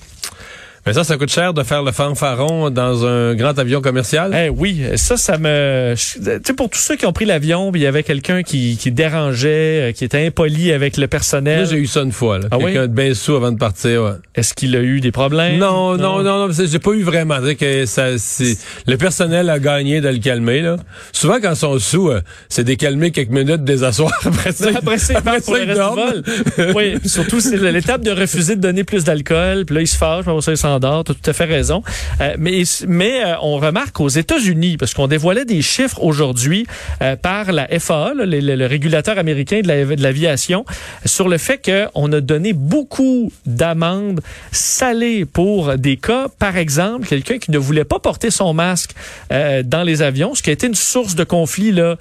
Mais 0.86 0.92
ça, 0.92 1.02
ça 1.02 1.16
coûte 1.16 1.30
cher 1.30 1.54
de 1.54 1.62
faire 1.62 1.82
le 1.82 1.92
fanfaron 1.92 2.68
dans 2.70 3.06
un 3.06 3.34
grand 3.34 3.58
avion 3.58 3.80
commercial? 3.80 4.32
Eh 4.38 4.50
oui, 4.50 4.82
ça, 4.96 5.16
ça 5.16 5.38
me... 5.38 5.94
Tu 5.96 6.20
sais, 6.44 6.52
pour 6.52 6.68
tous 6.68 6.78
ceux 6.78 6.96
qui 6.96 7.06
ont 7.06 7.12
pris 7.12 7.24
l'avion, 7.24 7.72
il 7.74 7.80
y 7.80 7.86
avait 7.86 8.02
quelqu'un 8.02 8.42
qui, 8.42 8.76
qui 8.76 8.90
dérangeait, 8.92 9.88
euh, 9.88 9.92
qui 9.92 10.04
était 10.04 10.26
impoli 10.26 10.72
avec 10.72 10.96
le 10.98 11.06
personnel. 11.06 11.60
Moi, 11.60 11.70
j'ai 11.70 11.78
eu 11.78 11.86
ça 11.86 12.02
une 12.02 12.12
fois. 12.12 12.38
là. 12.38 12.48
Ah 12.50 12.58
oui? 12.58 12.64
Quelqu'un 12.66 12.82
de 12.88 12.92
bien 12.92 13.14
sous 13.14 13.34
avant 13.34 13.50
de 13.50 13.56
partir. 13.56 14.02
ouais. 14.02 14.10
Est-ce 14.34 14.52
qu'il 14.52 14.76
a 14.76 14.80
eu 14.80 15.00
des 15.00 15.10
problèmes? 15.10 15.58
Non, 15.58 15.96
non, 15.96 16.22
non, 16.22 16.46
non, 16.48 16.52
c'est- 16.52 16.66
j'ai 16.66 16.78
pas 16.78 16.90
eu 16.92 17.02
vraiment. 17.02 17.36
C'est 17.42 17.54
que 17.54 17.86
ça, 17.86 18.18
c'est, 18.18 18.56
le 18.86 18.96
personnel 18.98 19.48
a 19.48 19.58
gagné 19.58 20.00
de 20.02 20.08
le 20.08 20.18
calmer. 20.18 20.60
Là. 20.60 20.76
Souvent, 21.12 21.38
quand 21.40 21.50
ils 21.52 21.56
sont 21.56 21.78
sous, 21.78 22.10
euh, 22.10 22.20
c'est 22.50 22.64
des 22.64 22.76
calmer 22.76 23.10
quelques 23.10 23.30
minutes, 23.30 23.64
des 23.64 23.84
asseoir. 23.84 24.12
Après 24.26 24.52
ça, 24.52 24.68
Après 24.76 24.98
ça, 24.98 25.14
il 25.16 25.22
part 25.22 25.40
pour 25.40 25.54
le 25.54 25.62
ils 25.62 25.72
reste 25.72 25.80
du 25.80 26.62
vol. 26.62 26.72
oui, 26.76 26.94
surtout, 27.06 27.40
c'est 27.40 27.56
l'étape 27.56 28.02
de 28.02 28.10
refuser 28.10 28.56
de 28.56 28.60
donner 28.60 28.84
plus 28.84 29.04
d'alcool. 29.04 29.64
Puis 29.64 29.74
là, 29.76 29.80
il 29.80 29.86
se 29.88 29.96
fâche, 29.96 30.22
puis 30.24 30.30
après 30.30 30.42
ça, 30.42 30.52
il 30.52 30.56
Tu 30.80 30.86
as 30.86 31.14
tout 31.14 31.30
à 31.30 31.32
fait 31.32 31.44
raison. 31.44 31.82
Euh, 32.20 32.34
mais 32.38 32.62
mais 32.86 33.24
euh, 33.24 33.34
on 33.42 33.56
remarque 33.58 34.00
aux 34.00 34.08
États-Unis, 34.08 34.76
parce 34.76 34.94
qu'on 34.94 35.06
dévoilait 35.08 35.44
des 35.44 35.62
chiffres 35.62 36.02
aujourd'hui 36.02 36.66
euh, 37.02 37.16
par 37.16 37.52
la 37.52 37.66
FAA, 37.78 38.12
le, 38.14 38.66
régulateur 38.66 39.18
américain 39.18 39.60
de 39.62 39.68
la- 39.68 39.84
de 39.84 40.02
l'aviation, 40.02 40.64
sur 41.04 41.28
le 41.28 41.38
fait 41.38 41.60
qu'on 41.64 42.12
a 42.12 42.20
donné 42.20 42.52
beaucoup 42.52 43.32
d'amendes 43.46 44.20
salées 44.52 45.24
pour 45.24 45.76
des 45.76 45.96
cas, 45.96 46.26
par 46.38 46.56
exemple, 46.56 47.06
quelqu'un 47.06 47.38
qui 47.38 47.50
ne 47.50 47.58
voulait 47.58 47.84
pas 47.84 47.98
porter 47.98 48.30
son 48.30 48.54
masque 48.54 48.92
dans 49.30 49.82
les 49.84 50.02
avions, 50.02 50.34
ce 50.34 50.42
qui 50.42 50.50
a 50.50 50.52
été 50.52 50.66
une 50.66 50.74
source 50.74 51.14
de 51.14 51.24
conflit 51.24 51.72
là, 51.72 51.96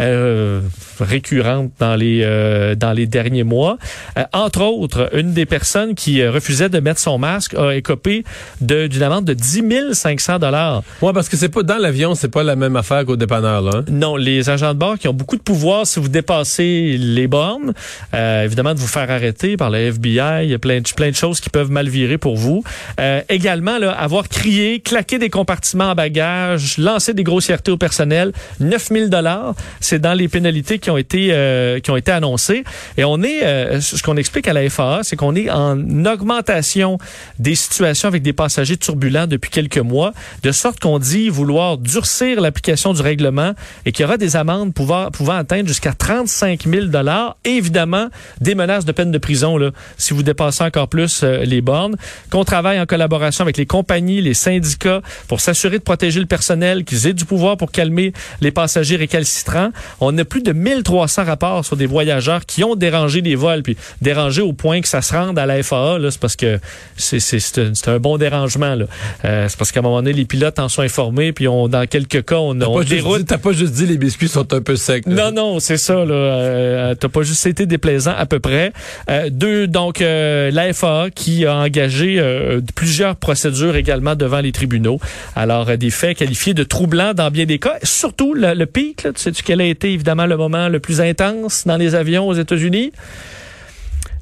euh, 0.00 0.60
récurrente 1.00 1.70
dans 1.78 1.96
les 1.96 2.22
euh, 2.24 2.74
dans 2.74 2.92
les 2.92 3.06
derniers 3.06 3.44
mois. 3.44 3.78
Euh, 4.18 4.24
entre 4.32 4.62
autres, 4.62 5.10
une 5.14 5.32
des 5.32 5.46
personnes 5.46 5.94
qui 5.94 6.20
euh, 6.20 6.30
refusait 6.30 6.68
de 6.68 6.80
mettre 6.80 7.00
son 7.00 7.18
masque 7.18 7.54
a 7.54 7.74
écopé 7.74 8.24
d'une 8.60 9.02
amende 9.02 9.24
de 9.24 9.34
10 9.34 9.92
500 9.92 10.38
dollars. 10.38 10.82
Ouais, 11.02 11.12
parce 11.12 11.28
que 11.28 11.36
c'est 11.36 11.48
pas 11.48 11.62
dans 11.62 11.78
l'avion, 11.78 12.14
c'est 12.14 12.28
pas 12.28 12.42
la 12.42 12.56
même 12.56 12.76
affaire 12.76 13.04
qu'au 13.04 13.16
dépanneur. 13.16 13.62
Là, 13.62 13.78
hein? 13.78 13.84
Non, 13.88 14.16
les 14.16 14.50
agents 14.50 14.74
de 14.74 14.78
bord 14.78 14.98
qui 14.98 15.08
ont 15.08 15.14
beaucoup 15.14 15.36
de 15.36 15.42
pouvoir 15.42 15.86
si 15.86 16.00
vous 16.00 16.08
dépassez 16.08 16.96
les 16.98 17.26
bornes, 17.26 17.72
euh, 18.14 18.44
évidemment 18.44 18.74
de 18.74 18.78
vous 18.78 18.86
faire 18.86 19.10
arrêter 19.10 19.56
par 19.56 19.70
le 19.70 19.78
FBI, 19.78 20.44
il 20.44 20.50
y 20.50 20.54
a 20.54 20.58
plein 20.58 20.80
de, 20.80 20.88
plein 20.94 21.10
de 21.10 21.16
choses 21.16 21.40
qui 21.40 21.50
peuvent 21.50 21.70
mal 21.70 21.88
virer 21.88 22.18
pour 22.18 22.36
vous. 22.36 22.62
Euh, 23.00 23.20
également, 23.28 23.78
là, 23.78 23.92
avoir 23.92 24.28
crié, 24.28 24.80
claqué 24.80 25.18
des 25.18 25.30
compartiments 25.30 25.90
en 25.90 25.94
bagages, 25.94 26.78
lancer 26.78 27.14
des 27.14 27.24
grossièretés 27.24 27.70
au 27.70 27.76
personnel, 27.76 28.32
9000 28.60 29.10
dollars, 29.10 29.54
c'est 29.86 29.98
dans 29.98 30.14
les 30.14 30.28
pénalités 30.28 30.78
qui 30.78 30.90
ont 30.90 30.96
été 30.96 31.28
euh, 31.30 31.80
qui 31.80 31.90
ont 31.90 31.96
été 31.96 32.10
annoncées. 32.10 32.64
Et 32.96 33.04
on 33.04 33.22
est, 33.22 33.44
euh, 33.44 33.80
ce 33.80 34.02
qu'on 34.02 34.16
explique 34.16 34.48
à 34.48 34.52
la 34.52 34.68
FAA, 34.68 35.00
c'est 35.02 35.16
qu'on 35.16 35.34
est 35.34 35.50
en 35.50 36.04
augmentation 36.04 36.98
des 37.38 37.54
situations 37.54 38.08
avec 38.08 38.22
des 38.22 38.32
passagers 38.32 38.76
turbulents 38.76 39.26
depuis 39.26 39.50
quelques 39.50 39.78
mois, 39.78 40.12
de 40.42 40.52
sorte 40.52 40.80
qu'on 40.80 40.98
dit 40.98 41.28
vouloir 41.28 41.78
durcir 41.78 42.40
l'application 42.40 42.92
du 42.92 43.02
règlement 43.02 43.52
et 43.84 43.92
qu'il 43.92 44.02
y 44.02 44.06
aura 44.06 44.16
des 44.16 44.36
amendes 44.36 44.74
pouvant, 44.74 45.10
pouvant 45.10 45.36
atteindre 45.36 45.68
jusqu'à 45.68 45.92
35 45.92 46.64
000 46.66 46.86
dollars 46.86 47.36
évidemment 47.44 48.08
des 48.40 48.54
menaces 48.54 48.84
de 48.84 48.92
peine 48.92 49.12
de 49.12 49.18
prison 49.18 49.56
là, 49.56 49.70
si 49.98 50.14
vous 50.14 50.22
dépassez 50.22 50.64
encore 50.64 50.88
plus 50.88 51.22
euh, 51.22 51.44
les 51.44 51.60
bornes. 51.60 51.96
Qu'on 52.30 52.44
travaille 52.44 52.80
en 52.80 52.86
collaboration 52.86 53.42
avec 53.42 53.56
les 53.56 53.66
compagnies, 53.66 54.20
les 54.20 54.34
syndicats 54.34 55.00
pour 55.28 55.40
s'assurer 55.40 55.78
de 55.78 55.84
protéger 55.84 56.18
le 56.20 56.26
personnel, 56.26 56.84
qu'ils 56.84 57.06
aient 57.06 57.12
du 57.12 57.24
pouvoir 57.24 57.56
pour 57.56 57.70
calmer 57.70 58.12
les 58.40 58.50
passagers 58.50 58.96
récalcitrants 58.96 59.70
On 60.00 60.16
a 60.18 60.24
plus 60.24 60.42
de 60.42 60.52
1300 60.52 61.24
rapports 61.24 61.64
sur 61.64 61.76
des 61.76 61.86
voyageurs 61.86 62.46
qui 62.46 62.64
ont 62.64 62.74
dérangé 62.74 63.22
des 63.22 63.34
vols, 63.34 63.62
puis 63.62 63.76
dérangé 64.02 64.42
au 64.42 64.52
point 64.52 64.80
que 64.80 64.88
ça 64.88 65.02
se 65.02 65.14
rende 65.14 65.38
à 65.38 65.46
la 65.46 65.62
FAA. 65.62 65.98
C'est 66.10 66.20
parce 66.20 66.36
que 66.36 66.58
c'est 66.96 67.88
un 67.88 67.98
bon 67.98 68.18
dérangement. 68.18 68.76
Euh, 69.24 69.46
c'est 69.48 69.58
parce 69.58 69.72
qu'à 69.72 69.80
un 69.80 69.82
moment 69.82 69.96
donné, 70.02 70.12
les 70.12 70.24
pilotes 70.24 70.58
en 70.58 70.68
sont 70.68 70.82
informés, 70.82 71.32
puis 71.32 71.48
on, 71.48 71.68
dans 71.68 71.86
quelques 71.86 72.24
cas, 72.24 72.36
on, 72.36 72.60
on 72.60 72.82
déroule. 72.82 73.24
T'as 73.24 73.38
pas 73.38 73.52
juste 73.52 73.72
dit 73.74 73.86
les 73.86 73.98
biscuits 73.98 74.28
sont 74.28 74.52
un 74.52 74.60
peu 74.60 74.76
secs. 74.76 75.06
Non, 75.06 75.32
non, 75.32 75.60
c'est 75.60 75.76
ça. 75.76 76.04
Là. 76.04 76.14
Euh, 76.14 76.94
T'as 76.94 77.08
pas 77.08 77.22
juste 77.22 77.46
été 77.46 77.66
déplaisant 77.66 78.14
à 78.16 78.26
peu 78.26 78.40
près. 78.40 78.72
Euh, 79.10 79.28
deux, 79.30 79.66
donc 79.66 80.00
euh, 80.00 80.50
la 80.50 80.72
FAA 80.72 81.10
qui 81.14 81.46
a 81.46 81.56
engagé 81.56 82.16
euh, 82.18 82.60
plusieurs 82.74 83.16
procédures 83.16 83.76
également 83.76 84.14
devant 84.14 84.40
les 84.40 84.52
tribunaux. 84.52 84.98
Alors 85.34 85.76
des 85.76 85.90
faits 85.90 86.18
qualifiés 86.18 86.54
de 86.54 86.64
troublants 86.64 87.14
dans 87.14 87.30
bien 87.30 87.44
des 87.46 87.58
cas. 87.58 87.76
Surtout 87.82 88.34
le, 88.34 88.54
le 88.54 88.66
pic, 88.66 89.02
là, 89.02 89.12
tu 89.12 89.20
sais-tu 89.22 89.42
quel 89.42 89.60
a 89.66 89.70
été 89.70 89.92
évidemment 89.92 90.26
le 90.26 90.36
moment 90.36 90.68
le 90.68 90.80
plus 90.80 91.00
intense 91.00 91.66
dans 91.66 91.76
les 91.76 91.94
avions 91.94 92.26
aux 92.28 92.34
États-Unis? 92.34 92.92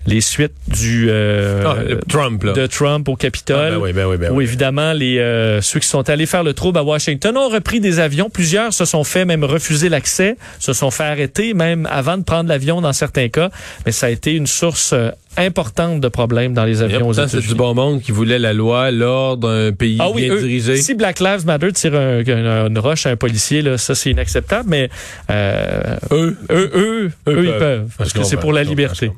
les 0.06 0.20
suites 0.20 0.52
du 0.68 1.06
euh, 1.08 1.64
ah, 1.66 1.76
Trump 2.08 2.42
là. 2.44 2.52
de 2.52 2.66
Trump 2.66 3.08
au 3.08 3.16
Capitole. 3.16 3.56
Ah, 3.58 3.70
ben 3.70 3.80
oui, 3.80 3.92
ben 3.92 4.06
oui, 4.06 4.16
ben 4.16 4.30
où 4.32 4.40
évidemment 4.40 4.92
les 4.92 5.18
euh, 5.18 5.60
ceux 5.60 5.80
qui 5.80 5.88
sont 5.88 6.08
allés 6.10 6.26
faire 6.26 6.42
le 6.42 6.52
trouble 6.52 6.78
à 6.78 6.84
Washington 6.84 7.36
ont 7.36 7.48
repris 7.48 7.80
des 7.80 8.00
avions. 8.00 8.28
Plusieurs 8.28 8.72
se 8.72 8.84
sont 8.84 9.04
fait 9.04 9.24
même 9.24 9.44
refuser 9.44 9.88
l'accès, 9.88 10.36
se 10.58 10.72
sont 10.72 10.90
fait 10.90 11.04
arrêter 11.04 11.54
même 11.54 11.88
avant 11.90 12.18
de 12.18 12.22
prendre 12.22 12.48
l'avion 12.48 12.80
dans 12.80 12.92
certains 12.92 13.28
cas. 13.28 13.50
Mais 13.86 13.92
ça 13.92 14.06
a 14.06 14.10
été 14.10 14.34
une 14.34 14.46
source 14.46 14.92
euh, 14.92 15.10
importante 15.36 16.00
de 16.00 16.08
problèmes 16.08 16.54
dans 16.54 16.64
les 16.64 16.82
avions 16.82 17.08
aux 17.08 17.12
États-Unis. 17.12 17.42
C'est 17.42 17.48
du 17.48 17.54
bon 17.54 17.74
monde 17.74 18.00
qui 18.00 18.12
voulait 18.12 18.38
la 18.38 18.52
loi, 18.52 18.90
l'ordre, 18.90 19.48
un 19.48 19.72
pays 19.72 19.98
ah, 20.00 20.10
oui, 20.10 20.26
bien 20.26 20.36
dirigé. 20.36 20.76
Si 20.76 20.94
Black 20.94 21.20
Lives 21.20 21.46
Matter 21.46 21.72
tire 21.72 21.94
un, 21.94 22.22
une 22.66 22.78
roche 22.78 23.06
à 23.06 23.10
un 23.10 23.16
policier, 23.16 23.62
là, 23.62 23.78
ça 23.78 23.94
c'est 23.94 24.10
inacceptable, 24.10 24.68
mais 24.68 24.88
euh, 25.30 25.96
eux, 26.12 26.36
eux, 26.50 26.70
eux, 26.74 27.12
eux, 27.28 27.44
ils 27.44 27.58
peuvent, 27.58 27.88
parce 27.98 28.12
que 28.12 28.22
c'est 28.22 28.36
pour 28.36 28.52
la 28.52 28.64
liberté. 28.64 29.10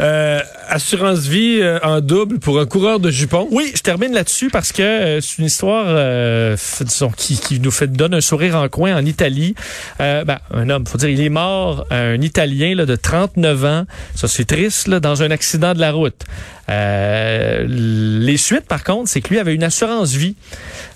Euh, 0.00 0.40
assurance 0.72 1.26
vie 1.26 1.58
euh, 1.60 1.78
en 1.82 2.00
double 2.00 2.38
pour 2.38 2.58
un 2.58 2.66
coureur 2.66 2.98
de 2.98 3.10
jupons. 3.10 3.46
Oui, 3.50 3.72
je 3.74 3.82
termine 3.82 4.12
là-dessus 4.12 4.48
parce 4.48 4.72
que 4.72 4.82
euh, 4.82 5.20
c'est 5.20 5.38
une 5.38 5.44
histoire 5.44 5.84
euh, 5.86 6.56
qui, 7.16 7.38
qui, 7.38 7.60
nous 7.60 7.70
donne 7.88 8.14
un 8.14 8.20
sourire 8.20 8.56
en 8.56 8.68
coin 8.68 8.96
en 8.96 9.04
Italie. 9.04 9.54
Ben, 9.98 10.38
un 10.52 10.70
homme, 10.70 10.86
faut 10.86 10.98
dire, 10.98 11.10
il 11.10 11.20
est 11.20 11.28
mort, 11.28 11.86
un 11.90 12.20
Italien 12.20 12.74
là, 12.74 12.86
de 12.86 12.96
39 12.96 13.64
ans. 13.64 13.84
Ça 14.14 14.28
c'est 14.28 14.46
triste 14.46 14.88
là, 14.88 14.98
dans 14.98 15.22
un 15.22 15.30
accident 15.30 15.74
de 15.74 15.80
la 15.80 15.92
route. 15.92 16.24
Euh, 16.68 17.64
les 17.68 18.36
suites, 18.36 18.66
par 18.66 18.84
contre, 18.84 19.10
c'est 19.10 19.20
que 19.20 19.28
lui 19.30 19.38
avait 19.38 19.54
une 19.54 19.64
assurance 19.64 20.12
vie, 20.12 20.36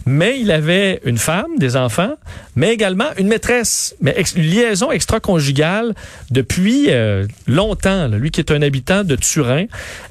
mais 0.07 0.41
il 0.41 0.53
avait 0.53 1.01
une 1.05 1.19
femme, 1.19 1.59
des 1.59 1.77
enfants, 1.77 2.15
mais 2.55 2.73
également 2.73 3.09
une 3.19 3.27
maîtresse, 3.27 3.97
mais 4.01 4.17
une 4.37 4.43
liaison 4.43 4.93
extra-conjugale 4.93 5.95
depuis 6.31 6.87
euh, 6.89 7.27
longtemps. 7.49 8.09
lui 8.09 8.31
qui 8.31 8.41
est 8.41 8.53
un 8.53 8.63
habitant 8.63 9.03
de 9.03 9.17
Turin, 9.17 9.65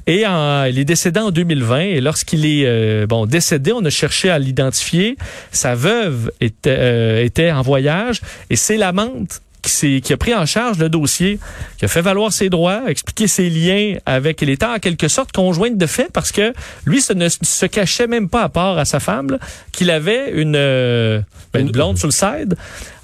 et 0.06 0.28
en, 0.28 0.66
il 0.66 0.78
est 0.78 0.86
décédé 0.86 1.22
en 1.22 1.32
2020. 1.32 1.80
Et 1.80 2.02
lorsqu'il 2.02 2.46
est 2.46 2.66
euh, 2.66 3.08
bon 3.08 3.26
décédé, 3.26 3.72
on 3.72 3.84
a 3.86 3.90
cherché 3.90 4.30
à 4.30 4.38
l'identifier. 4.38 5.16
Sa 5.52 5.76
veuve 5.76 6.32
était, 6.42 7.26
était 7.26 7.52
en 7.52 7.62
voyage, 7.62 8.22
et 8.50 8.58
c'est 8.58 8.78
l'amante 8.78 9.42
qui, 9.66 10.14
a 10.14 10.18
pris 10.18 10.34
en 10.34 10.46
charge 10.46 10.78
le 10.78 10.90
dossier, 10.90 11.40
qui 11.78 11.86
a 11.86 11.88
fait 11.88 12.02
valoir 12.02 12.32
ses 12.32 12.50
droits, 12.50 12.84
expliqué 12.88 13.28
ses 13.28 13.50
liens 13.50 13.96
avec 14.06 14.42
l'État, 14.42 14.74
en 14.74 14.80
quelque 14.80 15.08
sorte 15.08 15.32
conjointe 15.32 15.78
de 15.78 15.86
fait, 15.86 16.12
parce 16.12 16.32
que 16.32 16.54
lui 16.86 17.02
ce 17.02 17.14
ne 17.14 17.28
se 17.30 17.66
cachait 17.66 18.08
même 18.08 18.30
pas 18.30 18.44
à 18.44 18.50
part 18.50 18.78
à 18.78 18.86
sa 18.86 19.00
femme 19.00 19.38
qu'il 19.72 19.90
avait 19.92 20.32
une, 20.32 20.56
euh, 20.56 21.22
ben, 21.54 21.62
une 21.62 21.72
blonde 21.72 21.98
sur 21.98 22.08
le 22.08 22.12
side. 22.12 22.56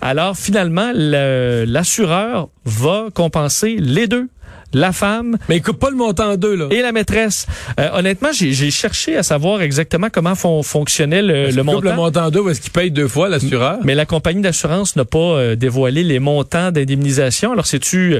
Alors 0.01 0.38
finalement, 0.38 0.91
l'assureur 0.94 2.50
va 2.65 3.08
compenser 3.13 3.77
les 3.80 4.08
deux 4.08 4.30
la 4.73 4.91
femme. 4.91 5.37
Mais 5.49 5.57
il 5.57 5.61
coupe 5.61 5.79
pas 5.79 5.89
le 5.89 5.95
montant 5.95 6.31
en 6.31 6.37
deux, 6.37 6.55
là. 6.55 6.67
Et 6.71 6.81
la 6.81 6.91
maîtresse. 6.91 7.47
Euh, 7.79 7.89
honnêtement, 7.93 8.29
j'ai 8.31 8.71
cherché 8.71 9.17
à 9.17 9.23
savoir 9.23 9.61
exactement 9.61 10.07
comment 10.11 10.35
fonctionnait 10.35 11.21
le, 11.21 11.49
le 11.51 11.63
montant. 11.63 11.81
Le 11.89 11.95
montant 11.95 12.25
en 12.25 12.31
deux 12.31 12.39
ou 12.41 12.49
est-ce 12.49 12.61
qu'il 12.61 12.71
paye 12.71 12.91
deux 12.91 13.07
fois 13.07 13.29
l'assureur? 13.29 13.79
Mais 13.83 13.95
la 13.95 14.05
compagnie 14.05 14.41
d'assurance 14.41 14.95
n'a 14.95 15.05
pas 15.05 15.17
euh, 15.19 15.55
dévoilé 15.55 16.03
les 16.03 16.19
montants 16.19 16.71
d'indemnisation. 16.71 17.51
Alors, 17.51 17.65
c'est-tu 17.65 18.19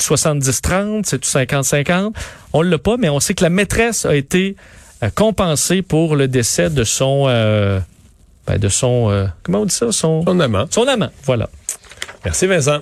70-30, 0.00 1.02
c'est-tu 1.04 1.28
50-50? 1.28 2.12
On 2.52 2.62
l'a 2.62 2.78
pas, 2.78 2.96
mais 2.96 3.08
on 3.08 3.20
sait 3.20 3.34
que 3.34 3.44
la 3.44 3.50
maîtresse 3.50 4.04
a 4.06 4.14
été 4.16 4.56
euh, 5.02 5.10
compensée 5.14 5.82
pour 5.82 6.16
le 6.16 6.28
décès 6.28 6.70
de 6.70 6.84
son... 6.84 7.26
Ben, 8.46 8.58
de 8.58 8.68
son... 8.68 9.28
comment 9.42 9.62
on 9.62 9.64
dit 9.64 9.74
ça? 9.74 9.90
Son, 9.90 10.22
son 10.24 10.38
amant. 10.40 10.66
Son 10.70 10.86
amant, 10.86 11.10
voilà. 11.24 11.50
Merci 12.24 12.46
Vincent. 12.46 12.78